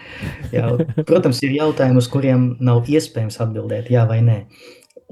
Jā, 0.54 0.70
protams, 1.08 1.42
ir 1.46 1.56
jautājumi, 1.58 2.00
uz 2.00 2.10
kuriem 2.12 2.48
nav 2.64 2.88
iespējams 2.90 3.40
atbildēt 3.44 3.92
jā 3.92 4.06
vai 4.08 4.22
nē. 4.24 4.40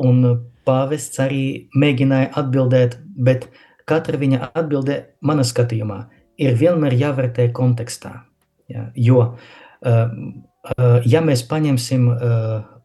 Un 0.04 0.24
pāvests 0.66 1.20
arī 1.22 1.44
mēģināja 1.76 2.32
atbildēt, 2.40 2.98
bet 3.14 3.50
katra 3.88 4.18
viņa 4.18 4.50
atbilde, 4.56 5.02
manā 5.20 5.44
skatījumā, 5.46 6.00
ir 6.40 6.56
vienmēr 6.58 6.96
jāvērtē 6.98 7.50
kontekstā. 7.54 8.16
Ja? 8.72 8.88
Jo 8.96 9.28
ja 11.04 11.20
mēs 11.24 11.44
paņemsim 11.48 12.08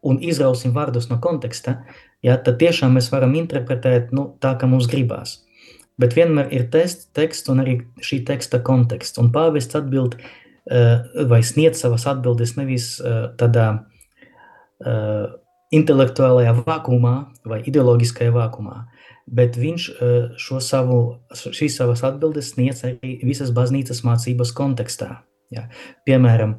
un 0.04 0.18
izrausim 0.24 0.74
vārdus 0.76 1.08
no 1.10 1.18
konteksta, 1.22 1.80
ja, 2.24 2.36
tad 2.36 2.58
tiešām 2.60 2.96
mēs 2.96 3.10
varam 3.12 3.34
interpretēt 3.38 4.12
nu, 4.16 4.30
tā, 4.40 4.54
kā 4.60 4.68
mums 4.68 4.88
gribās. 4.90 5.40
Bet 6.00 6.16
vienmēr 6.16 6.48
ir 6.56 6.66
teksts, 6.72 7.10
teksts 7.16 7.50
un 7.52 7.60
arī 7.62 7.76
šī 8.00 8.22
teksta 8.28 8.62
konteksts. 8.64 9.20
Un 9.20 9.28
pāvests 9.34 9.76
atbild 9.76 10.16
vai 11.28 11.40
sniedz 11.44 11.80
savas 11.82 12.06
atbildes 12.08 12.54
nevis 12.56 12.94
tādā 13.40 13.66
intelektuālajā 15.74 16.54
vakumā 16.64 17.14
vai 17.46 17.60
ideoloģiskajā 17.68 18.32
vakumā, 18.34 18.78
bet 19.30 19.58
viņš 19.60 19.88
šo 20.40 20.60
savu, 20.64 21.00
šīs 21.36 21.76
savas 21.78 22.02
atbildes 22.06 22.54
sniedz 22.54 22.84
arī 22.88 23.18
visas 23.22 23.52
baznīcas 23.54 24.00
mācības 24.06 24.54
kontekstā. 24.56 25.10
Ja. 25.52 25.68
Piemēram, 26.06 26.56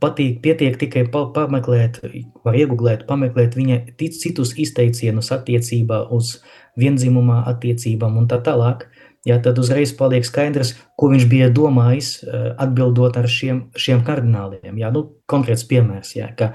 patīk, 0.00 0.38
pietiek 0.44 0.76
tikai 0.80 1.04
pa, 1.12 1.26
pameklēt, 1.34 2.00
var 2.46 2.56
iegūglēt, 2.56 3.04
pameklēt 3.08 3.56
viņa 3.58 3.80
citus 3.98 4.54
izteicienus 4.56 5.30
attiecībā 5.34 6.06
uz 6.14 6.38
vienzimumā 6.78 7.42
attiecībām 7.50 8.16
un 8.20 8.28
tā 8.30 8.40
tālāk, 8.44 8.86
ja, 9.28 9.38
tad 9.44 9.58
uzreiz 9.60 9.92
paliek 9.98 10.26
skaidrs, 10.26 10.74
ko 10.98 11.10
viņš 11.12 11.28
bija 11.30 11.50
domājis 11.52 12.12
atbildot 12.56 13.18
ar 13.20 13.28
šiem, 13.28 13.66
šiem 13.76 14.04
kardināliem. 14.06 14.78
Ja, 14.80 14.92
nu, 14.94 15.04
konkrēts 15.30 15.66
piemērs, 15.68 16.14
ja, 16.16 16.30
ka, 16.38 16.52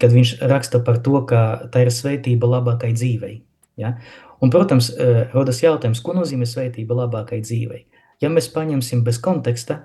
kad 0.00 0.12
viņš 0.14 0.36
raksta 0.48 0.82
par 0.86 1.02
to, 1.04 1.20
ka 1.28 1.68
tā 1.72 1.84
ir 1.84 1.92
svētība 1.92 2.48
labākai 2.56 2.92
dzīvei. 2.96 3.40
Ja. 3.80 3.96
Un, 4.42 4.50
protams, 4.52 4.90
rodas 5.32 5.62
jautājums, 5.62 6.00
ko 6.04 6.16
nozīmē 6.16 6.48
svētība 6.48 6.96
labākai 7.04 7.40
dzīvei? 7.44 7.84
Ja 8.22 8.30
mēs 8.30 8.48
paņemsim 8.54 9.02
bez 9.06 9.18
konteksta, 9.22 9.82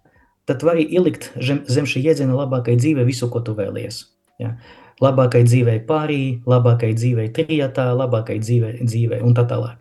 tad 0.47 0.63
vari 0.63 0.85
ielikt 0.87 1.31
zem, 1.43 1.63
zem 1.67 1.87
šī 1.89 2.05
jēdziena 2.07 2.35
labākai 2.37 2.77
dzīvei 2.79 3.05
visu, 3.07 3.29
ko 3.31 3.43
tu 3.43 3.55
vēlies. 3.57 4.05
Ja? 4.41 4.55
Labākai 5.03 5.43
dzīvei 5.45 5.81
pārī, 5.85 6.21
labākai 6.49 6.93
dzīvei 6.97 7.27
trijatā, 7.35 7.91
labākai 7.93 8.39
dzīvei, 8.41 8.77
dzīvei 8.81 9.19
un 9.25 9.35
tā 9.37 9.45
tālāk. 9.49 9.77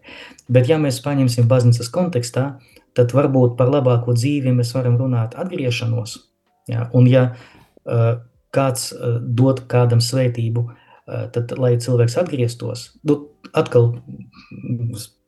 Bet 0.53 0.69
ja 0.69 0.77
mēs 0.83 0.99
paņemsim 1.05 1.47
baznīcas 1.49 1.89
kontekstā, 1.93 2.49
tad 2.97 3.13
varbūt 3.17 3.57
par 3.59 3.71
labāko 3.73 4.15
dzīvi 4.17 4.53
mēs 4.57 4.75
varam 4.77 4.99
runāt 5.01 5.37
atgriešanos. 5.39 6.19
Ja? 6.69 6.89
Un 6.97 7.09
ja 7.11 7.31
uh, 7.33 8.19
kāds 8.55 8.91
uh, 8.93 9.17
dod 9.21 9.63
kādam 9.71 10.03
svētību, 10.05 10.67
uh, 10.67 11.25
tad 11.33 11.55
lai 11.61 11.77
cilvēks 11.83 12.19
atgrieztos, 12.21 12.89
nu, 13.09 13.21
atkal 13.57 13.95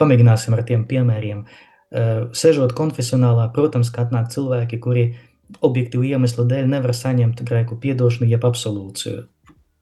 pamēģināsim 0.01 0.57
ar 0.57 0.65
tiem 0.69 0.85
piemēriem. 0.91 1.47
Uh, 1.89 2.29
sežot 2.37 2.75
konfesionālā, 2.77 3.49
protams, 3.55 3.93
ka 3.95 4.05
atnāk 4.05 4.29
cilvēki, 4.35 4.81
kuri 4.85 5.07
objektīvu 5.65 6.05
iemeslu 6.13 6.45
dēļ 6.49 6.69
nevar 6.75 6.95
saņemt 6.97 7.43
grēku 7.49 7.79
piedošanu 7.83 8.29
jeb 8.31 8.45
absolūciju. 8.49 9.25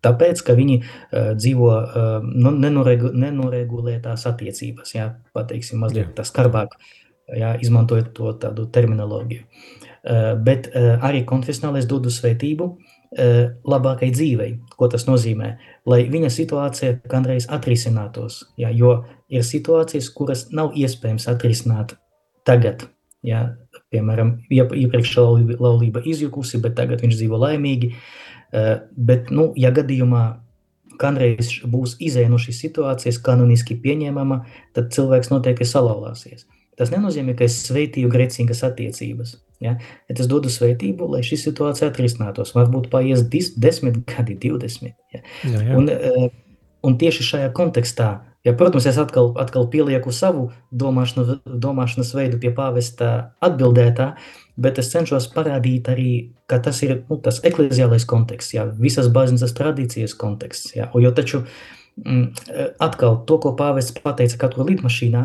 Tāpēc, 0.07 0.43
ka 0.47 0.55
viņi 0.55 0.77
uh, 0.83 1.33
dzīvo 1.39 1.71
uh, 1.73 2.27
nenoregu, 2.47 3.11
nenoregulētās 3.17 4.27
attiecības, 4.31 4.95
jā, 4.95 5.09
pateiksim 5.35 5.81
mazliet 5.83 6.13
tā 6.17 6.27
skarbāk, 6.27 6.77
jā, 7.35 7.57
izmantojot 7.63 8.13
to 8.15 8.35
tādu 8.43 8.69
terminoloģiju. 8.71 9.47
Uh, 10.07 10.37
bet 10.39 10.71
uh, 10.71 10.95
arī 11.03 11.25
konfesionālais 11.27 11.89
dod 11.91 12.07
svētību 12.13 12.69
uh, 12.71 13.57
labākai 13.67 14.13
dzīvei. 14.15 14.53
Ko 14.79 14.87
tas 14.93 15.09
nozīmē? 15.09 15.57
Lai 15.91 16.05
viņa 16.13 16.31
situācija 16.31 17.01
kādreiz 17.11 17.49
atrisinātos, 17.51 18.45
jā, 18.61 18.71
jo 18.71 19.01
ir 19.33 19.43
situācijas, 19.47 20.13
kuras 20.15 20.47
nav 20.55 20.77
iespējams 20.79 21.27
atrisināt 21.33 21.97
tagad, 22.47 22.87
jā, 23.27 23.43
piemēram, 23.93 24.37
iepriekšējā 24.51 25.25
laulība, 25.25 25.59
laulība 25.63 26.03
izjukusi, 26.07 26.61
bet 26.63 26.77
tagad 26.79 27.05
viņš 27.05 27.19
dzīvo 27.21 27.41
laimīgi. 27.43 27.93
Eh, 28.55 28.75
bet, 28.97 29.31
nu, 29.35 29.51
ja 29.59 29.73
gadījumā 29.75 30.25
kādreiz 31.01 31.51
būs 31.69 31.97
izēja 32.03 32.31
no 32.33 32.39
šīs 32.41 32.61
situācijas, 32.65 33.19
kanoniski 33.23 33.77
pieņemama, 33.83 34.43
tad 34.77 34.93
cilvēks 34.95 35.33
noteikti 35.33 35.67
salauzāsies. 35.69 36.47
Tas 36.77 36.93
nenozīmē, 36.93 37.35
ka 37.37 37.47
es 37.49 37.57
sveitīju 37.67 38.09
grēcīgas 38.13 38.63
attiecības. 38.69 39.37
Ja? 39.65 39.77
Ja 40.09 40.17
tas 40.17 40.29
dodu 40.29 40.53
sveitību, 40.53 41.09
lai 41.15 41.23
šī 41.25 41.39
situācija 41.41 41.89
atrisinātos. 41.91 42.53
Varbūt 42.57 42.91
paies 42.93 43.25
10 43.33 44.03
gadi, 44.09 44.37
20. 44.45 44.93
Ja? 45.15 45.23
Jā, 45.45 45.63
jā. 45.71 45.77
Un, 45.77 45.89
eh, 45.93 46.29
un 46.85 46.99
tieši 47.01 47.25
šajā 47.31 47.53
kontekstā 47.57 48.11
Ja, 48.47 48.53
protams, 48.55 48.87
es 48.87 48.99
atkal, 49.03 49.33
atkal 49.43 49.65
pielieku 49.73 50.13
savu 50.15 50.53
domāšanu, 50.71 51.41
domāšanas 51.59 52.13
veidu 52.15 52.39
pie 52.39 52.53
pāvesta 52.55 53.09
atbildētā, 53.43 54.13
bet 54.63 54.79
es 54.79 54.93
cenšos 54.93 55.27
parādīt 55.35 55.91
arī, 55.91 56.11
ka 56.47 56.61
tas 56.63 56.79
ir 56.87 57.01
nu, 57.09 57.19
tas 57.25 57.41
ekleziālais 57.49 58.07
konteksts, 58.07 58.55
jā, 58.55 58.69
visas 58.79 59.11
baznīcas 59.11 59.57
tradīcijas 59.59 60.15
konteksts. 60.21 60.77
Jā, 60.79 60.87
jo 60.95 61.11
taču 61.17 61.43
mm, 62.05 62.29
atkal 62.87 63.19
to, 63.27 63.41
ko 63.43 63.57
pāvests 63.59 63.99
pateica 64.05 64.39
katru 64.47 64.69
lidmašīnā, 64.71 65.25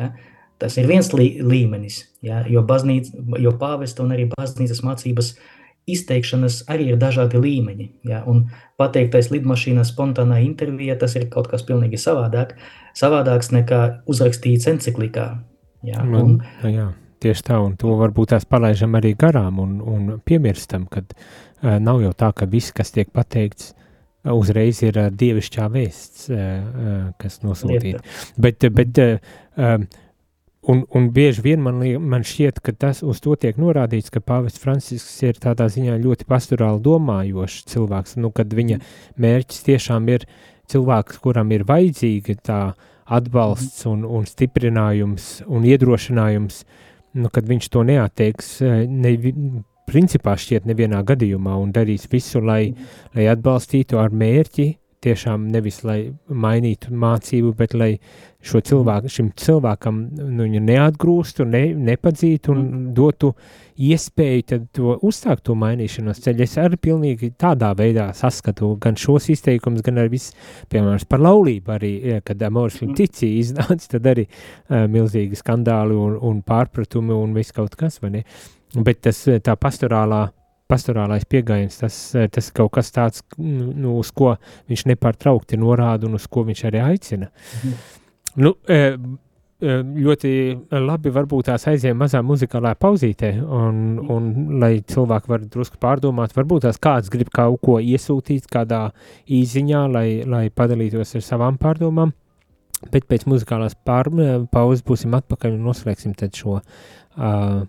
jā, 0.00 0.14
tas 0.62 0.80
ir 0.80 0.88
viens 0.88 1.12
lī, 1.12 1.28
līmenis, 1.44 2.06
jā, 2.24 2.40
jo, 2.48 2.64
baznīca, 2.64 3.20
jo 3.36 3.52
pāvesta 3.60 4.06
un 4.06 4.16
arī 4.16 4.30
baznīcas 4.32 4.80
mācības 4.86 5.34
uh, 5.34 5.51
izteikšanas 5.90 6.62
arī 6.70 6.92
ir 6.92 6.98
dažādi 7.00 7.40
līmeņi. 7.42 7.88
Ja? 8.10 8.22
Un 8.28 8.46
pateiktais 8.80 9.30
lidmašīnā 9.32 9.84
spontānā 9.86 10.40
intervijā 10.44 10.96
tas 11.00 11.16
ir 11.18 11.28
kaut 11.32 11.50
kas 11.50 11.64
pilnīgi 11.66 12.00
savādāk, 12.00 12.54
savādāks 12.98 13.52
nekā 13.54 13.82
uzrakstīts 14.10 14.70
enciklikā. 14.70 15.28
Ja? 15.86 16.02
Un, 16.06 16.38
un, 16.62 16.70
jā, 16.70 16.88
tieši 17.22 17.46
tā, 17.50 17.60
un 17.62 17.76
to 17.80 17.96
varbūt 17.98 18.34
tās 18.34 18.46
palaidām 18.48 18.98
arī 19.00 19.14
garām 19.18 19.58
un, 19.62 19.78
un 19.82 20.10
piemirstam, 20.24 20.86
kad 20.90 21.14
uh, 21.16 21.78
nav 21.82 22.02
jau 22.04 22.12
tā, 22.14 22.30
ka 22.36 22.46
viss, 22.50 22.74
kas 22.74 22.94
tiek 22.94 23.10
pateikts, 23.14 23.72
uzreiz 24.30 24.84
ir 24.86 25.00
uh, 25.00 25.10
dievišķā 25.10 25.66
vēsts, 25.72 26.28
uh, 26.30 27.10
kas 27.18 27.40
nosūtīta. 27.42 28.04
Bet, 28.38 28.70
bet 28.70 29.02
uh, 29.02 29.82
Un, 30.62 30.84
un 30.94 31.08
bieži 31.10 31.42
vien 31.42 31.58
man, 31.58 31.80
man 32.06 32.22
šķiet, 32.22 32.60
ka 32.62 32.70
tas 32.84 33.00
uz 33.02 33.18
to 33.24 33.34
tiek 33.34 33.56
norādīts, 33.58 34.12
ka 34.14 34.20
Pāvests 34.22 34.62
Francisks 34.62 35.16
ir 35.26 35.40
tādā 35.42 35.66
ziņā 35.66 35.96
ļoti 35.98 36.26
pastorāli 36.28 36.78
domājošs 36.84 37.64
cilvēks, 37.72 38.14
nu, 38.22 38.30
kad 38.30 38.54
viņa 38.54 38.78
mērķis 39.18 39.64
tiešām 39.66 40.06
ir 40.14 40.28
cilvēks, 40.70 41.18
kuram 41.24 41.50
ir 41.50 41.66
vajadzīga 41.66 42.36
tā 42.46 42.60
atbalsts 43.10 43.88
un, 43.90 44.06
un 44.06 44.28
stiprinājums 44.30 45.42
un 45.50 45.66
iedrošinājums, 45.66 46.62
nu, 47.18 47.32
kad 47.34 47.50
viņš 47.50 47.68
to 47.74 47.82
neatteiks, 47.88 48.54
ne, 48.86 49.16
principā 49.90 50.36
šķiet 50.38 50.70
nevienā 50.70 51.02
gadījumā 51.10 51.58
un 51.58 51.74
darīs 51.74 52.06
visu, 52.12 52.38
lai, 52.38 52.68
lai 53.16 53.26
atbalstītu 53.34 53.98
ar 53.98 54.14
mērķi 54.14 54.68
tiešām 55.02 55.48
nevis 55.52 55.82
lai 55.86 55.98
mainītu 56.28 56.92
mācību, 56.94 57.52
bet 57.58 57.74
lai 57.74 57.90
šo 58.42 58.60
cilvēku, 58.64 59.10
šim 59.12 59.28
cilvēkam 59.38 59.98
nu, 60.36 60.46
neatgrūstu, 60.46 61.46
ne, 61.46 61.62
nepadzītu 61.90 62.52
un 62.54 62.62
mm. 62.62 62.88
dotu 62.96 63.32
iespēju 63.82 64.58
to 64.74 64.96
uzsākt 65.06 65.44
to 65.46 65.56
mainīšanos 65.58 66.22
ceļu. 66.24 66.44
Es 66.46 66.56
arī 66.60 66.78
pilnīgi 66.88 67.32
tādā 67.38 67.72
veidā 67.78 68.08
saskatu 68.16 68.74
gan 68.82 68.98
šos 68.98 69.30
izteikumus, 69.34 69.84
gan 69.86 70.02
arī 70.02 70.16
viss, 70.16 70.34
piemēram, 70.72 71.06
par 71.08 71.22
laulību 71.22 71.76
arī, 71.76 71.92
kad 72.26 72.42
Amoris 72.48 72.80
mm. 72.82 72.92
Letici 72.92 73.32
iznāca, 73.38 73.94
tad 73.96 74.10
arī 74.14 74.26
uh, 74.26 74.84
milzīgi 74.90 75.38
skandāli 75.38 75.96
un, 75.98 76.18
un 76.18 76.42
pārpratumi 76.46 77.14
un 77.16 77.34
viss 77.38 77.54
kaut 77.54 77.78
kas, 77.78 78.02
vai 78.02 78.16
ne? 78.18 78.26
Bet 78.72 79.02
tas 79.04 79.18
tā 79.44 79.52
pastorālā 79.60 80.26
pastorālais 80.72 81.26
pieejams, 81.28 81.80
tas, 81.82 81.98
tas 82.32 82.52
kaut 82.56 82.72
kas 82.78 82.92
tāds, 82.94 83.24
nu, 83.38 83.98
uz 84.00 84.12
ko 84.16 84.36
viņš 84.70 84.86
nepārtraukti 84.92 85.60
norāda 85.60 86.08
un 86.08 86.16
uz 86.18 86.28
ko 86.30 86.46
viņš 86.48 86.64
arī 86.70 86.86
aicina. 86.86 87.28
Mhm. 87.60 87.82
Nu, 88.42 88.54
e, 88.64 88.78
e, 89.60 89.74
ļoti 90.04 90.30
labi 90.80 91.12
varbūt 91.12 91.50
tās 91.50 91.66
aizējām 91.68 91.98
mazā 92.00 92.22
muzikālā 92.24 92.72
pauzītē, 92.80 93.34
un, 93.44 93.82
un 94.14 94.30
lai 94.62 94.72
cilvēki 94.88 95.32
var 95.32 95.44
drusku 95.52 95.76
pārdomāt, 95.82 96.32
varbūt 96.36 96.64
tās 96.64 96.80
kāds 96.80 97.12
grib 97.12 97.28
kaut 97.34 97.60
ko 97.64 97.76
iesūtīt 97.76 98.48
kādā 98.52 98.86
īziņā, 99.28 99.84
lai, 99.92 100.06
lai 100.24 100.46
padalītos 100.48 101.12
ar 101.18 101.26
savām 101.28 101.60
pārdomām, 101.60 102.14
bet 102.90 103.04
pēc 103.10 103.28
muzikālās 103.28 103.76
pār, 103.84 104.08
pauzes 104.50 104.82
būsim 104.86 105.12
atpakaļ 105.20 105.58
un 105.58 105.68
noslēgsim 105.68 106.16
šo 106.32 106.56
uh, 106.56 107.62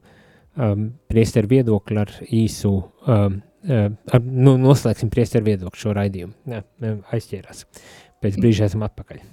um, 0.57 0.87
priesteru 1.11 1.51
viedokli 1.51 2.01
ar 2.01 2.11
īsu, 2.29 2.73
um, 3.07 3.39
um, 3.67 3.99
ar, 4.13 4.25
nu, 4.25 4.55
noslēgsim 4.61 5.11
priesteru 5.13 5.51
viedokli 5.51 5.85
šo 5.85 5.95
raidījumu. 5.97 6.35
Jā, 6.53 6.63
aizķērās. 7.15 7.65
Pēc 8.23 8.39
brīža 8.39 8.69
esam 8.69 8.85
atpakaļ. 8.87 9.23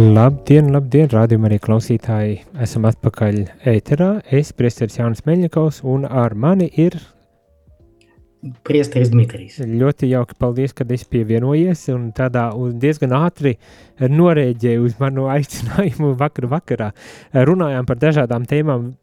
Labdien, 0.00 0.70
labdien, 0.72 1.10
rādījumā 1.12 1.50
arī 1.50 1.58
klausītāji. 1.60 2.36
Esam 2.64 2.86
atpakaļ 2.88 3.40
ēterā. 3.68 4.06
Es, 4.32 4.48
priesteris 4.56 4.96
Jānis 4.96 5.26
Meļņakovs, 5.26 5.82
un 5.92 6.06
ar 6.08 6.32
mani 6.32 6.70
ir... 6.80 6.94
Priesteris 8.64 9.10
Dmitrijs. 9.12 9.58
Ļoti 9.60 10.08
jauki, 10.14 10.38
paldies, 10.40 10.72
kad 10.78 10.88
esi 10.94 11.04
pievienojies 11.12 11.82
un 11.92 12.06
tādā 12.16 12.46
diezgan 12.80 13.12
ātri 13.18 13.58
norēģēji 14.00 14.80
uz 14.80 14.94
manu 15.02 15.26
aicinājumu 15.34 16.14
vakar 16.22 16.48
vakarā. 16.54 16.88
Runājām 17.50 17.90
par 17.90 18.00
dažādām 18.00 18.48
tēmām, 18.48 18.94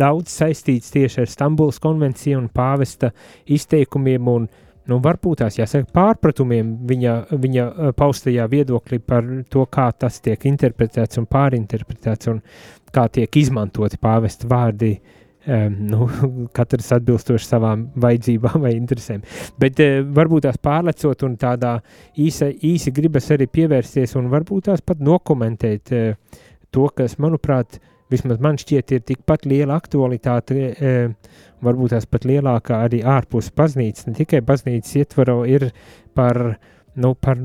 daudz 0.00 0.32
saistīts 0.32 0.94
tieši 0.94 1.26
ar 1.26 1.34
Stambuls 1.34 1.82
konvenciju 1.84 2.40
un 2.40 2.48
pāvesta 2.54 3.12
izteikumiem 3.58 4.32
un 4.38 4.48
uh, 4.48 4.64
nu, 4.88 4.98
varbūt 5.04 5.42
tās 5.42 5.58
jāsaka 5.58 5.90
pārpratumiem 5.94 6.72
viņa, 6.88 7.14
viņa 7.30 7.92
paustajā 7.98 8.48
viedoklī 8.50 8.98
par 9.04 9.26
to, 9.52 9.66
kā 9.70 9.90
tas 9.92 10.20
tiek 10.24 10.48
interpretēts 10.48 11.20
un 11.20 11.28
pārinterpretēts 11.30 12.32
un 12.32 12.42
kā 12.94 13.06
tiek 13.12 13.40
izmantoti 13.40 14.00
pāvesta 14.00 14.48
vārdi. 14.50 14.98
Um, 15.48 15.76
nu, 15.88 16.04
katrs 16.56 16.90
atbilstoši 16.92 17.46
savām 17.46 17.86
vajadzībām 18.02 18.58
vai 18.66 18.74
interesēm. 18.76 19.22
Bet 19.56 19.78
uh, 19.80 20.02
varbūt 20.04 20.44
tās 20.44 20.58
pārlecot 20.60 21.22
un 21.24 21.38
tādā 21.40 21.78
īsa, 22.20 22.50
īsi 22.52 22.92
gribas 22.92 23.30
arī 23.32 23.46
pievērsties 23.48 24.12
un 24.20 24.28
varbūt 24.28 24.66
tās 24.68 24.82
pat 24.84 25.00
nokomentēt 25.00 25.94
uh, 25.96 26.42
to, 26.74 26.90
kas, 26.92 27.16
manuprāt, 27.22 27.78
vismaz 28.12 28.42
man 28.44 28.60
šķiet, 28.60 28.92
ir 28.92 29.06
tikpat 29.08 29.48
liela 29.48 29.78
aktualitāte 29.80 30.58
uh, 30.68 31.40
varbūt 31.64 31.94
tās 31.94 32.06
pat 32.10 32.26
lielākā 32.28 32.82
arī 32.86 33.02
ārpus 33.06 33.50
baznīcas, 33.56 34.08
ne 34.08 34.16
tikai 34.18 34.42
baznīcas 34.46 34.96
ietvaro, 35.02 35.40
ir 35.48 35.68
par, 36.16 36.40
nu, 36.98 37.14
par 37.14 37.40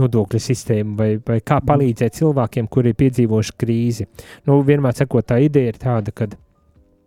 nodokļu 0.00 0.40
sistēmu 0.42 0.96
vai, 0.98 1.10
vai 1.18 1.38
kā 1.40 1.60
mhm. 1.60 1.68
palīdzēt 1.70 2.18
cilvēkiem, 2.20 2.70
kuri 2.72 2.92
ir 2.92 3.00
piedzīvojuši 3.02 3.56
krīzi. 3.62 4.08
Nu, 4.48 4.60
vienmēr 4.66 4.98
sakot, 4.98 5.28
tā 5.30 5.40
ideja 5.44 5.74
ir 5.74 5.80
tāda, 5.82 6.14
ka 6.14 6.30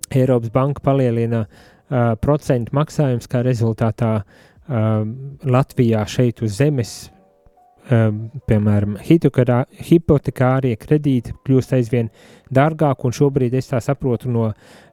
Eiropas 0.10 0.50
Banka 0.54 0.82
palielina 0.86 1.46
uh, 1.46 2.16
procentu 2.22 2.74
maksājums, 2.78 3.30
kā 3.30 3.44
rezultātā 3.46 4.16
uh, 4.24 5.06
Latvijā 5.46 6.02
šeit 6.10 6.42
uz 6.46 6.58
zemes 6.58 6.98
um, 7.90 8.20
piemēram, 8.50 8.98
hipotekārie 9.06 10.76
kredīti 10.80 11.34
kļūst 11.46 11.76
aizvien 11.78 12.10
dārgāk, 12.54 13.06
un 13.06 13.16
šobrīd 13.16 13.56
es 13.58 13.72
tā 13.72 13.82
saprotu 13.84 14.32
no 14.32 14.50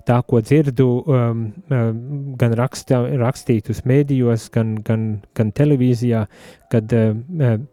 tā, 0.06 0.20
ko 0.26 0.40
dzirdu, 0.44 0.88
um, 1.06 1.42
um, 1.70 1.98
gan 2.38 2.54
raksta, 2.58 3.02
rakstītus 3.20 3.82
mēdījos, 3.88 4.48
gan, 4.54 4.76
gan, 4.86 5.06
gan 5.36 5.52
televīzijā, 5.56 6.26
kad 6.72 6.92
um, 6.96 7.22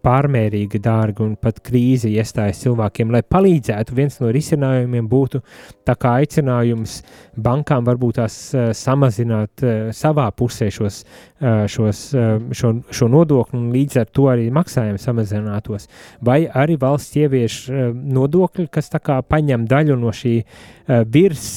pārmērīgi 0.05 0.81
dārgi 0.83 1.23
un 1.25 1.35
pat 1.41 1.61
krīze 1.65 2.11
iestājas 2.11 2.61
cilvēkiem, 2.63 3.11
lai 3.13 3.23
palīdzētu. 3.25 3.95
Viens 3.97 4.19
no 4.21 4.31
risinājumiem 4.33 5.07
būtu 5.09 5.41
tā 5.87 5.95
kā 5.99 6.17
aicinājums 6.21 6.99
bankām 7.35 7.85
varbūt 7.87 8.19
tās 8.21 8.37
uh, 8.53 8.71
samazināt 8.77 9.63
savā 9.93 10.27
pusē 10.37 10.69
šos, 10.73 11.03
šos, 11.69 11.99
šo, 12.55 12.69
šo 12.93 13.07
nodokli 13.11 13.59
un 13.59 13.71
līdz 13.73 13.99
ar 14.01 14.11
to 14.15 14.27
arī 14.31 14.47
maksājumu 14.53 15.01
samazinātos. 15.01 15.89
Vai 16.23 16.43
arī 16.47 16.77
valsts 16.79 17.17
ievieš 17.19 17.57
nodokļi, 17.93 18.67
kas 18.73 18.91
tā 18.93 19.01
kā 19.03 19.19
paņem 19.27 19.65
daļu 19.69 19.97
no 19.99 20.13
šī 20.15 20.35
virs 21.11 21.47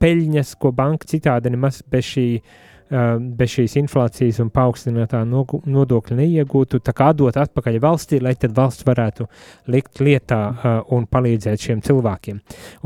peļņas, 0.00 0.54
ko 0.60 0.72
banka 0.76 1.08
citādi 1.10 1.52
nemaz 1.54 1.82
bez, 1.90 2.10
šī, 2.14 2.26
bez 2.90 3.52
šīs 3.54 3.76
inflācijas 3.80 4.40
un 4.42 4.50
paaugstinātā 4.54 5.22
nodokļa 5.28 6.16
neiegūtu, 6.18 6.80
tā 6.82 6.94
kā 6.96 7.10
dot 7.16 7.38
atpakaļ 7.38 7.78
valstī, 7.82 8.18
lai 8.22 8.34
tad 8.38 8.56
valsts 8.56 8.86
varētu 8.86 9.28
likt 9.70 10.02
lietā 10.02 10.40
uh, 10.50 10.68
un 10.96 11.06
palīdzēt 11.10 11.66
šiem 11.68 11.84
cilvēkiem. 11.86 12.40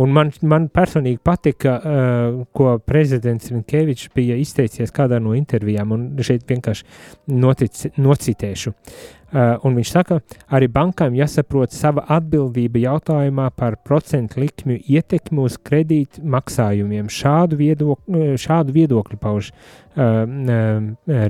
Un 0.05 0.15
man, 0.15 0.33
man 0.43 0.69
personīgi 0.73 1.23
patika, 1.25 1.79
uh, 1.79 2.39
ko 2.53 2.77
prezidents 2.85 3.53
Rinkevičs 3.53 4.13
bija 4.15 4.37
izteicies 4.41 4.93
kādā 4.95 5.21
no 5.23 5.35
intervijām, 5.39 5.97
un 5.97 6.09
šeit 6.25 6.45
vienkārši 6.51 6.87
notic, 7.33 7.87
nocitēšu. 7.97 8.75
Uh, 8.75 9.24
un 9.35 9.75
viņš 9.75 9.91
saka, 9.91 10.21
arī 10.55 10.69
bankām 10.71 11.17
jāsaprot 11.19 11.75
sava 11.75 12.05
atbildība 12.17 12.83
jautājumā 12.85 13.49
par 13.59 13.77
procentu 13.83 14.41
likmju 14.45 14.79
ietekmi 14.95 15.43
uz 15.43 15.59
kredītu 15.59 16.23
maksājumiem. 16.35 17.11
Šādu, 17.11 17.59
viedok, 17.59 18.01
šādu 18.41 18.75
viedokli 18.77 19.19
pauž 19.21 19.51
uh, 19.51 20.25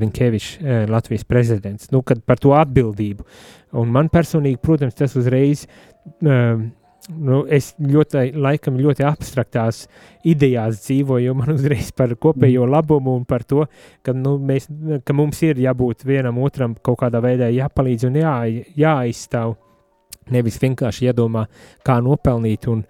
Rinkevičs, 0.04 0.58
Latvijas 0.92 1.24
prezidents, 1.28 1.90
nu, 1.94 2.04
par 2.04 2.40
to 2.42 2.54
atbildību. 2.58 3.26
Un 3.80 3.90
man 3.94 4.12
personīgi, 4.12 4.60
protams, 4.62 4.96
tas 4.98 5.16
uzreiz 5.18 5.64
uh, 5.64 6.60
nu, 7.12 7.42
es 7.52 7.72
ļoti, 7.80 8.30
laikam, 8.40 8.78
ļoti 8.80 9.04
abstraktās 9.06 9.84
idejās 10.26 10.80
dzīvoju, 10.86 11.34
man 11.36 11.54
uzreiz 11.54 11.90
par 11.96 12.14
kopējo 12.20 12.64
mm. 12.64 12.74
labumu 12.74 13.16
un 13.18 13.24
par 13.28 13.44
to, 13.48 13.66
ka, 14.04 14.14
nu, 14.16 14.36
mēs, 14.40 14.68
ka 15.04 15.16
mums 15.16 15.42
ir 15.44 15.60
jābūt 15.60 16.06
vienam 16.08 16.40
otram 16.44 16.76
kaut 16.84 17.02
kādā 17.02 17.20
veidā 17.24 17.50
jāpalīdz 17.52 18.08
un 18.08 18.20
jā, 18.22 18.34
jāizstāv. 18.80 19.58
Nevis 20.32 20.56
vienkārši 20.56 21.10
iedomā, 21.10 21.42
kā 21.84 21.98
nopelnīt 22.00 22.64
un, 22.72 22.80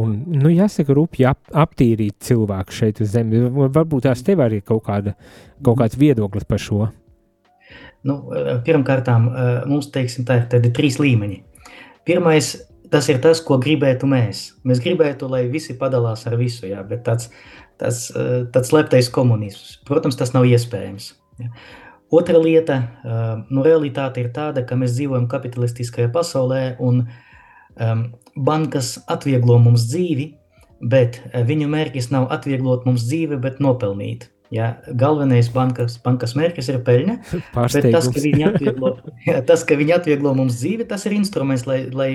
un 0.00 0.14
nu, 0.32 0.48
jāsaka, 0.48 0.94
rūpīgi 0.96 1.26
ap, 1.28 1.42
aptīrīt 1.52 2.16
cilvēku 2.24 2.72
šeit 2.72 3.02
uz 3.04 3.12
zemes. 3.12 3.50
Varbūt 3.74 4.06
tās 4.06 4.24
tev 4.24 4.40
arī 4.46 4.62
kaut, 4.64 4.86
kāda, 4.86 5.12
kaut 5.60 5.82
kāds 5.82 5.98
viedoklis 6.00 6.48
par 6.48 6.62
šo. 6.64 6.86
Nu, 8.08 8.16
Pirmkārt, 8.64 9.10
mums 9.68 9.90
teiksim, 9.92 10.24
tā 10.24 10.40
ir 10.46 10.70
trīs 10.72 10.96
līmeņi. 11.02 11.42
Pirmais 12.08 12.54
tas 12.90 13.08
ir 13.08 13.20
tas, 13.24 13.40
ko 13.44 13.58
gribētu 13.62 14.08
mēs. 14.08 14.42
Mēs 14.66 14.82
gribētu, 14.84 15.28
lai 15.30 15.46
visi 15.52 15.76
padalās 15.78 16.26
ar 16.28 16.38
visu, 16.40 16.66
jā, 16.70 16.82
bet 16.86 17.04
tāds, 17.06 17.30
tāds, 17.80 18.08
eh, 18.14 18.46
tāds 18.54 18.72
leptais 18.74 19.10
komunisms. 19.12 19.78
Protams, 19.88 20.16
tas 20.16 20.34
nav 20.34 20.48
iespējams. 20.48 21.12
Jā. 21.42 21.52
Otra 22.10 22.38
lieta, 22.40 22.76
eh, 23.04 23.44
nu, 23.50 23.62
realitāte 23.62 24.18
ir 24.18 24.30
tāda, 24.32 24.66
ka 24.66 24.74
mēs 24.74 24.96
dzīvojam 24.96 25.28
kapitalistiskajā 25.28 26.10
pasaulē, 26.12 26.76
un 26.80 27.06
um, 27.78 28.14
bankas 28.36 28.98
atvieglo 29.06 29.58
mums 29.58 29.84
dzīvi, 29.92 30.34
bet 30.80 31.20
eh, 31.32 31.44
viņu 31.44 31.68
mērķis 31.68 32.10
nav 32.10 32.28
atvieglot 32.32 32.86
mums 32.86 33.04
dzīvi, 33.04 33.40
bet 33.40 33.60
nopelnīt. 33.60 34.30
Ja, 34.54 34.68
galvenais 34.96 35.50
bankas, 35.52 35.98
bankas 36.00 36.32
mērķis 36.38 36.70
ir 36.72 36.78
peļņa, 36.86 37.16
tas 37.92 38.06
ka, 38.08 38.22
atvieglo, 38.48 38.94
ja, 39.28 39.42
tas, 39.44 39.64
ka 39.68 39.76
viņi 39.76 39.96
atvieglo 39.98 40.32
mums 40.38 40.56
dzīvi, 40.62 40.86
tas 40.88 41.04
ir 41.04 41.18
instruments, 41.18 41.66
lai, 41.68 41.82
lai 41.92 42.10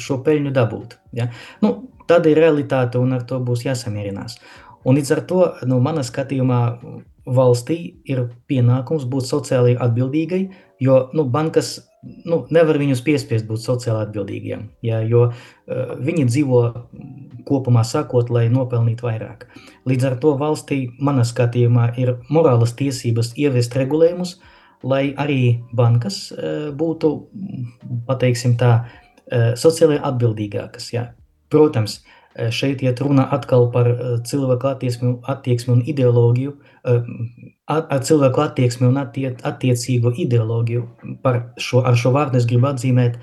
šo 0.00 0.22
peļņu 0.24 0.54
dabūtu. 0.56 1.00
Ja. 1.18 1.28
Nu, 1.60 1.74
tāda 2.08 2.32
ir 2.32 2.40
realitāte 2.40 3.00
un 3.00 3.12
ar 3.16 3.26
to 3.28 3.40
būs 3.44 3.66
jāsamierinās. 3.66 4.38
Un 4.84 4.98
līdz 4.98 5.10
ar 5.16 5.24
to, 5.28 5.40
nu, 5.68 5.80
manā 5.84 6.04
skatījumā, 6.04 6.60
valstī 7.24 7.78
ir 8.04 8.26
pienākums 8.50 9.06
būt 9.08 9.28
sociāli 9.28 9.78
atbildīgai, 9.80 10.42
jo 10.84 10.98
nu, 11.16 11.24
bankas 11.24 11.78
nu, 12.28 12.42
nevar 12.52 12.78
viņus 12.80 13.02
piespiest 13.04 13.46
būt 13.48 13.62
sociāli 13.64 14.04
atbildīgiem, 14.04 14.66
ja, 14.84 15.00
jo 15.08 15.28
uh, 15.30 15.94
viņi 16.04 16.26
dzīvo 16.28 16.60
kopumā 17.48 17.84
sakot, 17.84 18.30
lai 18.32 18.46
nopelnītu 18.52 19.06
vairāk. 19.06 19.46
Līdz 19.88 20.10
ar 20.10 20.18
to 20.20 20.34
valstī, 20.40 20.84
manā 21.00 21.24
skatījumā, 21.28 21.90
ir 22.00 22.16
morālas 22.32 22.76
tiesības 22.76 23.34
ieviest 23.40 23.76
regulējumus, 23.80 24.36
lai 24.84 25.06
arī 25.20 25.40
bankas 25.76 26.26
uh, 26.34 26.68
būtu, 26.76 27.14
pateiksim 28.08 28.58
tā, 28.60 28.74
uh, 28.84 29.52
sociāli 29.60 29.96
atbildīgākas. 29.96 30.92
Ja. 30.92 31.08
Protams, 31.52 32.02
šeit 32.50 32.82
iet 32.82 33.00
runa 33.02 33.28
atkal 33.34 33.68
par 33.74 33.88
cilvēku 34.26 34.68
attieksmi, 34.72 35.12
attieksmi 35.30 35.74
un 35.76 35.82
ideoloģiju, 35.86 36.54
ar 37.70 38.00
cilvēku 38.08 38.42
attieksmi 38.44 38.88
un 38.88 38.98
attie, 39.00 39.28
attiecīgo 39.46 40.12
ideoloģiju. 40.26 40.84
Par 41.22 41.40
šo, 41.62 41.84
ar 41.86 41.98
šo 41.98 42.14
vārdu 42.16 42.40
es 42.40 42.48
gribu 42.50 42.70
atzīmēt 42.72 43.18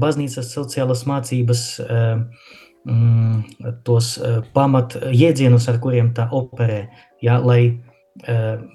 baznīcas 0.00 0.52
sociālas 0.54 1.06
mācības 1.08 1.64
tos 3.84 4.10
pamat 4.54 4.96
jēdzienus, 5.12 5.68
ar 5.72 5.80
kuriem 5.80 6.12
tā 6.16 6.28
operē, 6.32 6.82
ja, 7.24 7.40
lai 7.40 7.80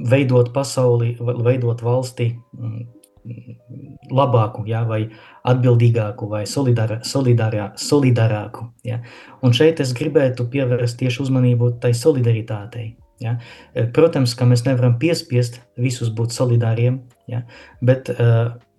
veidot 0.10 0.52
pasauli, 0.54 1.16
veidot 1.20 1.82
valsti 1.86 2.32
labāku, 4.12 4.66
ja, 4.70 4.84
vai 4.88 5.06
atbildīgāku, 5.48 6.30
vai 6.30 6.44
solidar, 6.50 7.00
solidārā, 7.06 7.72
solidārāku. 7.80 8.70
Ja. 8.86 9.00
Un 9.46 9.56
šeit 9.56 9.82
es 9.84 9.94
gribētu 9.98 10.48
pievērst 10.52 11.00
tieši 11.02 11.24
uzmanību 11.26 11.76
tai 11.82 11.94
solidaritātei. 11.98 12.94
Ja. 13.24 13.38
Protams, 13.96 14.36
ka 14.36 14.48
mēs 14.48 14.66
nevaram 14.68 14.98
piespiest 15.00 15.62
visus 15.80 16.12
būt 16.14 16.36
solidāriem, 16.36 17.00
ja, 17.32 17.46
bet 17.82 18.12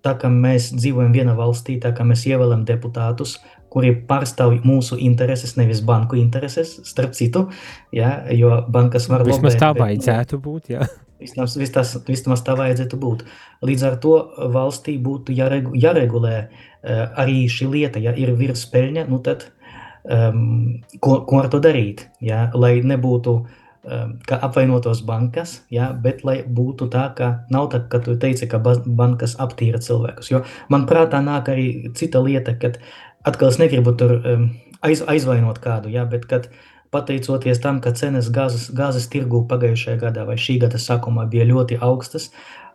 tā 0.05 0.13
kā 0.21 0.29
mēs 0.31 0.69
dzīvojam 0.77 1.15
vienā 1.15 1.33
valstī, 1.37 1.79
tā 1.81 1.91
kā 1.97 2.05
mēs 2.07 2.27
ievēlam 2.29 2.63
deputātus, 2.67 3.39
kuri 3.73 3.91
pārstāv 4.07 4.53
mūsu 4.63 4.99
intereses, 5.03 5.57
nevis 5.57 5.81
banku 5.85 6.15
intereses, 6.21 6.77
starp 6.87 7.17
citu, 7.17 7.47
ja, 7.95 8.21
jo 8.31 8.61
bankas 8.71 9.09
var 9.11 9.25
lobēt. 9.25 9.41
Vismaz 9.41 9.59
tā 9.59 9.73
vajadzētu 9.75 10.39
būt, 10.43 10.71
jā. 10.77 10.87
Vismaz, 11.21 11.57
vismaz, 11.57 11.95
vismaz 12.07 12.43
tā 12.45 12.55
vajadzētu 12.59 12.99
būt. 13.01 13.23
Līdz 13.65 13.85
ar 13.89 13.99
to 14.03 14.15
valstī 14.53 14.97
būtu 15.01 15.35
jāregu, 15.37 15.75
jāregulē 15.77 16.33
uh, 16.45 17.05
arī 17.17 17.45
šī 17.51 17.69
lieta, 17.73 18.01
ja 18.03 18.15
ir 18.15 18.35
virspeļņa, 18.37 19.07
nu 19.09 19.21
tad 19.25 19.47
um, 20.03 20.83
ko, 20.99 21.21
ko 21.29 21.41
ar 21.41 21.49
to 21.53 21.61
darīt, 21.63 22.05
ja, 22.21 22.47
lai 22.53 22.77
nebūtu 22.85 23.33
um, 23.39 24.13
ka 24.29 24.37
apvainotos 24.45 25.01
bankas, 25.07 25.61
ja, 25.73 25.89
bet 26.05 26.21
lai 26.27 26.43
būtu 26.45 26.89
tā, 26.93 27.07
ka 27.17 27.33
nav 27.53 27.71
tā, 27.73 27.81
ka 27.89 28.03
tu 28.05 28.13
teici, 28.21 28.45
ka 28.51 28.61
bankas 28.61 29.35
aptīra 29.41 29.81
cilvēkus. 29.81 30.31
Jo 30.31 30.45
man 30.69 30.85
prātā 30.89 31.23
nāk 31.25 31.49
arī 31.53 31.67
cita 31.97 32.21
lieta, 32.21 32.53
kad 32.61 32.77
uh, 32.77 32.95
atkal 33.27 33.51
es 33.51 33.59
negribu 33.61 33.93
tur 33.97 34.17
um, 34.17 34.49
aiz, 34.85 35.03
aizvainot 35.03 35.59
kādu, 35.63 35.91
ja, 35.93 36.05
bet 36.09 36.27
kad 36.29 36.49
pateicoties 36.93 37.61
tam, 37.63 37.81
ka 37.83 37.93
cenas 37.97 38.29
gāzes, 38.33 38.69
gāzes 38.75 39.09
tirgū 39.11 39.43
pagājušajā 39.49 39.99
gadā 40.01 40.25
vai 40.27 40.37
šī 40.41 40.59
gada 40.63 40.79
sākumā 40.81 41.27
bija 41.31 41.47
ļoti 41.49 41.79
augstas, 41.83 42.29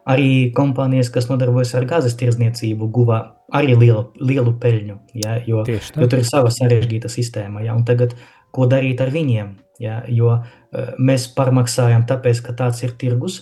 arī 0.08 0.50
kompānijas, 0.56 1.12
kas 1.14 1.28
nodarbojas 1.30 1.74
ar 1.78 1.86
gāzes 1.90 2.16
tirdzniecību, 2.20 2.90
guva 2.94 3.22
arī 3.54 3.76
lielu, 3.76 4.06
lielu 4.20 4.56
peļņu, 4.62 4.98
ja, 5.24 5.38
jo, 5.46 5.62
jo 5.68 6.08
tur 6.08 6.18
ir 6.18 6.26
sava 6.28 6.50
sarežģīta 6.50 7.10
sistēma. 7.12 7.62
Ja, 7.66 7.76
un 7.78 7.86
tagad, 7.88 8.16
ko 8.52 8.66
darīt 8.70 9.00
ar 9.04 9.12
viņiem? 9.14 9.56
Ja, 9.82 10.02
jo 10.10 10.34
uh, 10.36 10.92
mēs 10.98 11.30
pārmaksājam 11.36 12.04
tāpēc, 12.06 12.42
ka 12.44 12.54
tāds 12.58 12.82
ir 12.84 12.92
tirgus, 12.98 13.40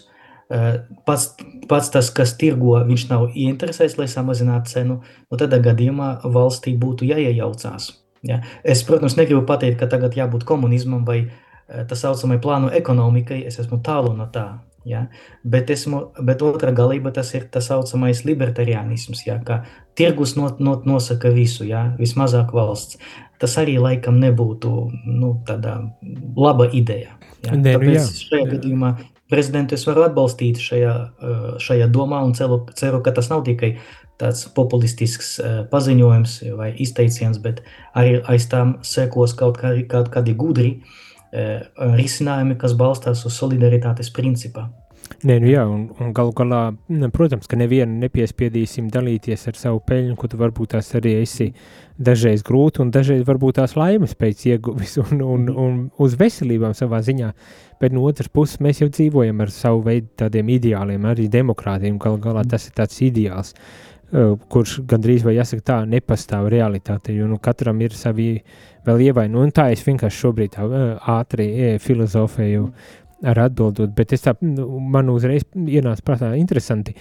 Eh, 0.50 0.80
pats, 1.06 1.36
pats 1.70 1.92
tas, 1.94 2.08
kas 2.10 2.32
tirgo, 2.34 2.74
viņš 2.82 3.04
nav 3.06 3.28
ieinteresēts, 3.38 3.94
lai 4.00 4.08
samazinātu 4.10 4.72
cenu, 4.72 4.96
nu 5.30 5.38
tādā 5.38 5.60
gadījumā 5.62 6.08
valstī 6.26 6.72
būtu 6.74 7.06
jāiejaucās. 7.06 7.92
Ja? 8.26 8.40
Es, 8.64 8.82
protams, 8.84 9.16
negribu 9.16 9.44
pateikt, 9.48 9.78
ka 9.80 9.88
tagad 9.90 10.16
jābūt 10.18 10.44
komunismam 10.48 11.04
vai 11.08 11.20
eh, 11.26 11.84
tā 11.88 11.96
saucamai 11.96 12.40
plānu 12.42 12.72
ekonomikai, 12.76 13.42
es 13.48 13.60
esmu 13.62 13.80
tālu 13.84 14.12
no 14.16 14.28
tā. 14.32 14.48
Ja? 14.88 15.06
Bet, 15.44 15.70
esmu, 15.70 16.02
bet 16.24 16.42
otra 16.44 16.72
galība 16.76 17.12
tas 17.16 17.32
ir 17.36 17.48
tā 17.52 17.62
saucamais 17.64 18.24
libertarianisms, 18.28 19.24
ja? 19.26 19.38
ka 19.44 19.62
tirgus 19.98 20.36
not, 20.36 20.60
not, 20.60 20.86
nosaka 20.88 21.32
visu, 21.34 21.66
ja? 21.68 21.90
vismazāk 22.00 22.54
valsts. 22.56 23.00
Tas 23.40 23.56
arī 23.60 23.78
laikam 23.80 24.20
nebūtu 24.20 24.74
nu, 25.08 25.38
tāda 25.48 25.78
laba 26.36 26.68
ideja. 26.72 27.16
Ja? 27.44 27.54
Ne, 27.54 27.62
nu 27.62 27.64
Tāpēc 27.70 27.96
jā. 27.96 28.06
šajā 28.28 28.52
gadījumā 28.54 28.94
prezidentu 29.30 29.76
es 29.78 29.86
varu 29.86 30.04
atbalstīt 30.08 30.60
šajā, 30.60 30.94
eh, 31.22 31.42
šajā 31.62 31.88
domā 31.92 32.20
un 32.26 32.34
ceru, 32.34 32.64
ceru, 32.76 33.00
ka 33.04 33.14
tas 33.16 33.30
nav 33.30 33.44
tikai 33.46 33.76
tāds 34.20 34.46
populistisks 34.56 35.32
eh, 35.40 35.60
paziņojums 35.70 36.36
vai 36.58 36.72
izteiciens, 36.84 37.40
bet 37.42 37.62
arī 37.96 38.20
aiz 38.30 38.48
tām 38.52 38.78
sekos 38.86 39.34
kaut 39.38 39.60
kādi, 39.62 39.86
kaut 39.90 40.12
kādi 40.14 40.36
gudri 40.38 40.74
eh, 41.32 41.66
risinājumi, 41.80 42.58
kas 42.60 42.76
balstās 42.78 43.24
uz 43.26 43.40
solidaritātes 43.40 44.12
principā. 44.14 44.68
Nē, 45.26 45.36
nu 45.42 45.50
jā, 45.50 45.62
un, 45.68 45.82
un 46.00 46.12
galu 46.16 46.32
galā, 46.36 46.60
protams, 47.12 47.48
ka 47.50 47.58
nevienu 47.58 47.98
nepiespiedīsim 48.00 48.88
dalīties 48.94 49.42
ar 49.50 49.58
savu 49.58 49.82
peļņu, 49.84 50.14
ko 50.16 50.30
tu 50.30 50.38
varbūt 50.40 50.72
tās 50.76 50.88
arī 50.96 51.16
esi 51.20 51.50
dažreiz 52.00 52.44
grūti 52.46 52.80
un 52.80 52.92
dažreiz 52.94 53.26
varbūt 53.28 53.58
tās 53.58 53.74
laimes 53.76 54.14
pēc 54.16 54.46
ieguvis 54.54 54.96
un, 55.02 55.20
un, 55.20 55.44
mhm. 55.50 55.58
un 55.60 55.82
uz 56.00 56.16
veselībām 56.20 56.76
savā 56.78 57.02
ziņā. 57.04 57.34
Bet 57.80 57.94
no 57.96 58.06
otras 58.08 58.30
puses 58.32 58.62
mēs 58.64 58.80
jau 58.82 58.88
dzīvojam 58.92 59.44
ar 59.44 59.52
savu 59.52 59.84
veidu 59.88 60.08
tādiem 60.22 60.54
ideāliem, 60.56 61.04
arī 61.08 61.28
demokrātiem. 61.32 62.00
Galu 62.00 62.20
galā 62.22 62.44
tas 62.48 62.68
ir 62.68 62.76
tāds 62.76 63.00
ideāls, 63.04 63.54
kurš 64.10 64.80
gandrīz 64.90 65.24
vai 65.26 65.36
jāsaka 65.36 65.66
tā 65.66 65.76
nepastāv 65.86 66.48
realitāte, 66.50 67.14
jo 67.14 67.28
nu, 67.30 67.38
katram 67.42 67.80
ir 67.84 67.94
savi 67.94 68.32
vēl 68.86 69.04
ievainojumi. 69.10 69.50
Un 69.50 69.54
tā 69.54 69.68
es 69.74 69.84
vienkārši 69.86 70.24
šobrīd 70.24 70.56
tā 70.56 70.66
uh, 70.66 70.88
ātri 71.18 71.50
uh, 71.50 71.76
filozofēju. 71.82 72.70
Ar 73.30 73.36
atbildot, 73.36 73.90
bet 73.92 74.14
es 74.16 74.22
tā, 74.24 74.32
man 74.40 75.10
uzreiz 75.12 75.42
ienāca 75.52 76.00
prātā 76.06 76.30
interesanti. 76.38 76.94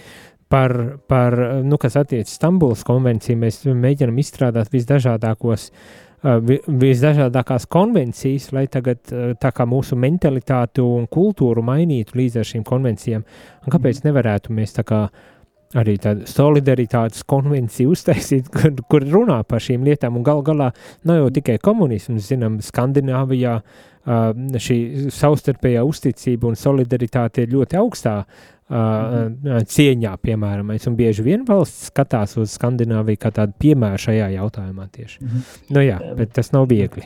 Par, 0.52 0.74
par 1.08 1.36
nu, 1.64 1.78
kas 1.80 1.96
attiecas 1.96 2.34
Stambulas 2.36 2.82
konvenciju, 2.84 3.38
mēs 3.40 3.62
mēģinām 3.64 4.18
izstrādāt 4.20 4.68
visdažādākos, 4.74 5.70
uh, 5.70 6.36
visdažādākās 6.68 7.64
konvencijas, 7.72 8.50
lai 8.52 8.66
tagad 8.68 9.00
uh, 9.14 9.32
tā 9.40 9.54
kā 9.56 9.64
mūsu 9.64 9.96
mentalitātu 9.96 10.84
un 10.98 11.08
kultūru 11.08 11.64
mainītu 11.64 12.20
līdz 12.20 12.42
ar 12.42 12.50
šīm 12.52 12.68
konvencijām. 12.68 13.24
Un 13.64 13.74
kāpēc 13.78 14.04
nevarētu 14.04 14.52
mēs 14.60 14.76
tā 14.76 14.84
kā 14.84 15.06
arī 15.78 15.96
tādu 16.02 16.26
solidaritātes 16.26 17.22
konvenciju 17.30 17.94
uztaisīt, 17.94 18.50
kur, 18.54 18.74
kur 18.90 19.06
runā 19.06 19.40
par 19.48 19.62
šīm 19.62 19.86
lietām. 19.86 20.18
Un 20.18 20.26
gal 20.26 20.42
galā 20.46 20.70
nav 21.06 21.22
jau 21.22 21.30
tikai 21.40 21.58
komunisms, 21.62 22.26
zinām, 22.30 22.58
Skandināvijā 22.64 23.60
šī 24.64 24.78
savstarpējā 25.12 25.82
uzticība 25.84 26.48
un 26.48 26.56
solidaritāte 26.56 27.44
ir 27.44 27.52
ļoti 27.52 27.76
augstā 27.76 28.14
uh, 28.24 29.60
cieņā, 29.74 30.16
piemēram. 30.24 30.72
Un 30.72 30.96
bieži 30.98 31.24
vien 31.26 31.44
valsts 31.46 31.90
skatās 31.92 32.36
uz 32.40 32.56
Skandināviju 32.56 33.20
kā 33.20 33.30
tādu 33.36 33.54
piemēru 33.60 34.00
šajā 34.08 34.32
jautājumā 34.38 34.88
tieši. 34.90 35.18
-hmm. 35.20 35.48
Nu 35.76 35.84
jā, 35.84 36.00
bet 36.16 36.32
tas 36.32 36.52
nav 36.52 36.68
viegli. 36.72 37.04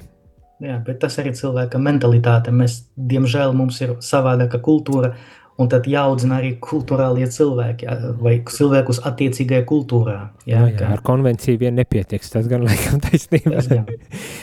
Jā, 0.63 0.79
bet 0.87 1.01
tas 1.03 1.19
arī 1.19 1.35
cilvēka 1.35 1.79
mentalitāte. 1.79 2.53
Mēs, 2.55 2.85
diemžēl, 2.97 3.53
mums 3.53 3.81
ir 3.81 3.97
savādāka 4.01 4.61
kultūra, 4.63 5.15
un 5.61 5.69
tad 5.71 5.87
jāaudzina 5.87 6.41
arī 6.41 6.55
kultūrālie 6.63 7.27
cilvēki 7.31 7.87
vai 8.19 8.35
cilvēkus 8.51 9.01
attiecīgajā 9.07 9.65
kultūrā. 9.69 10.17
Jā, 10.49 10.59
jā, 10.59 10.71
jā 10.73 10.79
kā... 10.81 10.91
ar 10.97 11.03
konvenciju 11.07 11.61
vien 11.61 11.77
nepietiks, 11.79 12.33
tas 12.33 12.49
gan 12.51 12.65
laikam 12.67 13.01
taisnība. 13.05 13.63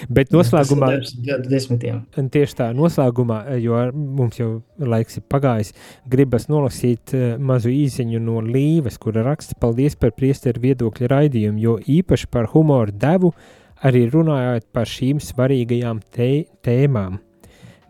Bet 0.09 0.31
noslēgumā... 0.35 0.93
Gadu 1.27 1.51
desmitiem. 1.51 2.03
Tieši 2.15 2.57
tā, 2.61 2.69
noslēgumā, 2.77 3.41
jo 3.59 3.79
mums 3.95 4.39
jau 4.39 4.51
laiks 4.79 5.19
ir 5.19 5.25
pagājis, 5.31 5.73
gribas 6.11 6.47
nolasīt 6.51 7.15
eh, 7.17 7.33
mazu 7.39 7.73
īziņu 7.73 8.21
no 8.23 8.39
Līves, 8.45 8.99
kura 9.01 9.25
raksta 9.27 9.57
paldies 9.59 9.97
par 9.99 10.15
priesteru 10.15 10.63
viedokļu 10.63 11.11
raidījumu, 11.11 11.59
jo 11.61 11.75
īpaši 11.99 12.31
par 12.31 12.47
humoru 12.53 12.95
devu 12.95 13.33
arī 13.83 14.05
runājot 14.13 14.69
par 14.71 14.87
šīm 14.87 15.19
svarīgajām 15.23 15.99
te 16.13 16.31
tēmām 16.63 17.19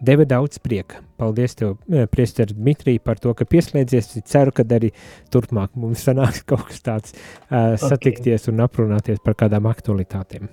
deva 0.02 0.26
daudz 0.28 0.60
prieka. 0.64 1.02
Paldies, 1.22 1.56
tev, 1.58 1.76
Priester 2.12 2.49
Dmitrij, 2.49 2.99
par 3.06 3.22
to, 3.22 3.34
ka 3.38 3.45
pieslēdzies. 3.45 4.16
Ceru, 4.28 4.54
ka 4.56 4.66
arī 4.78 4.91
turpmāk 5.34 5.78
mums 5.80 6.06
sanāks 6.08 6.43
kaut 6.49 6.68
kas 6.72 6.82
tāds 6.86 7.14
uh, 7.16 7.76
okay. 7.76 7.84
satikties 7.86 8.49
un 8.52 8.66
aprunāties 8.66 9.22
par 9.24 9.38
kādām 9.39 9.70
aktualitātēm. 9.72 10.49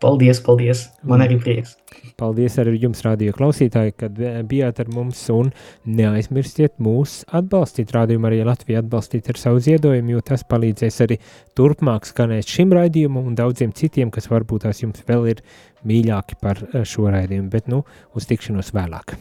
Paldies, 0.00 0.38
paldies. 0.40 0.86
Man 1.02 1.24
arī 1.24 1.36
prieks. 1.42 1.74
Paldies 2.16 2.54
arī 2.62 2.76
jums, 2.80 3.02
radio 3.04 3.34
klausītāji, 3.36 3.94
kad 3.98 4.18
eh, 4.22 4.38
bijāt 4.46 4.80
ar 4.80 4.90
mums. 4.94 5.20
Un 5.34 5.50
neaizmirstiet 5.98 6.78
mūs 6.82 7.18
atbalstīt. 7.34 7.92
Rādījumu 7.96 8.30
arī 8.30 8.40
Latviju 8.46 8.80
atbalstīt 8.80 9.28
ar 9.32 9.40
savu 9.40 9.60
ziedojumu, 9.66 10.16
jo 10.16 10.24
tas 10.24 10.46
palīdzēs 10.48 11.02
arī 11.06 11.20
turpmāk 11.58 12.08
skanēt 12.08 12.48
šim 12.56 12.74
raidījumam 12.76 13.32
un 13.32 13.38
daudziem 13.38 13.74
citiem, 13.76 14.14
kas 14.14 14.30
varbūt 14.32 14.68
tās 14.68 14.84
jums 14.84 15.04
vēl 15.08 15.32
ir 15.34 15.46
mīļāki 15.86 16.40
par 16.40 16.62
eh, 16.70 16.84
šo 16.86 17.10
raidījumu. 17.12 17.50
Bet 17.52 17.72
nu, 17.72 17.82
uz 18.16 18.30
tikšanos 18.30 18.72
vēlāk. 18.76 19.18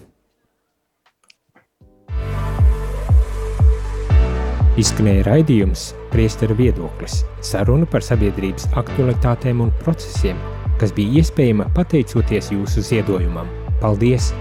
Izskanēja 4.75 5.23
raidījums 5.23 5.85
Priesteru 6.11 6.57
viedoklis– 6.59 7.21
saruna 7.49 7.87
par 7.87 8.03
sabiedrības 8.03 8.65
aktualitātēm 8.81 9.61
un 9.63 9.71
procesiem, 9.85 10.41
kas 10.81 10.91
bija 10.97 11.21
iespējama 11.21 11.69
pateicoties 11.77 12.51
jūsu 12.51 12.83
ziedojumam. 12.83 13.47
Paldies! 13.79 14.33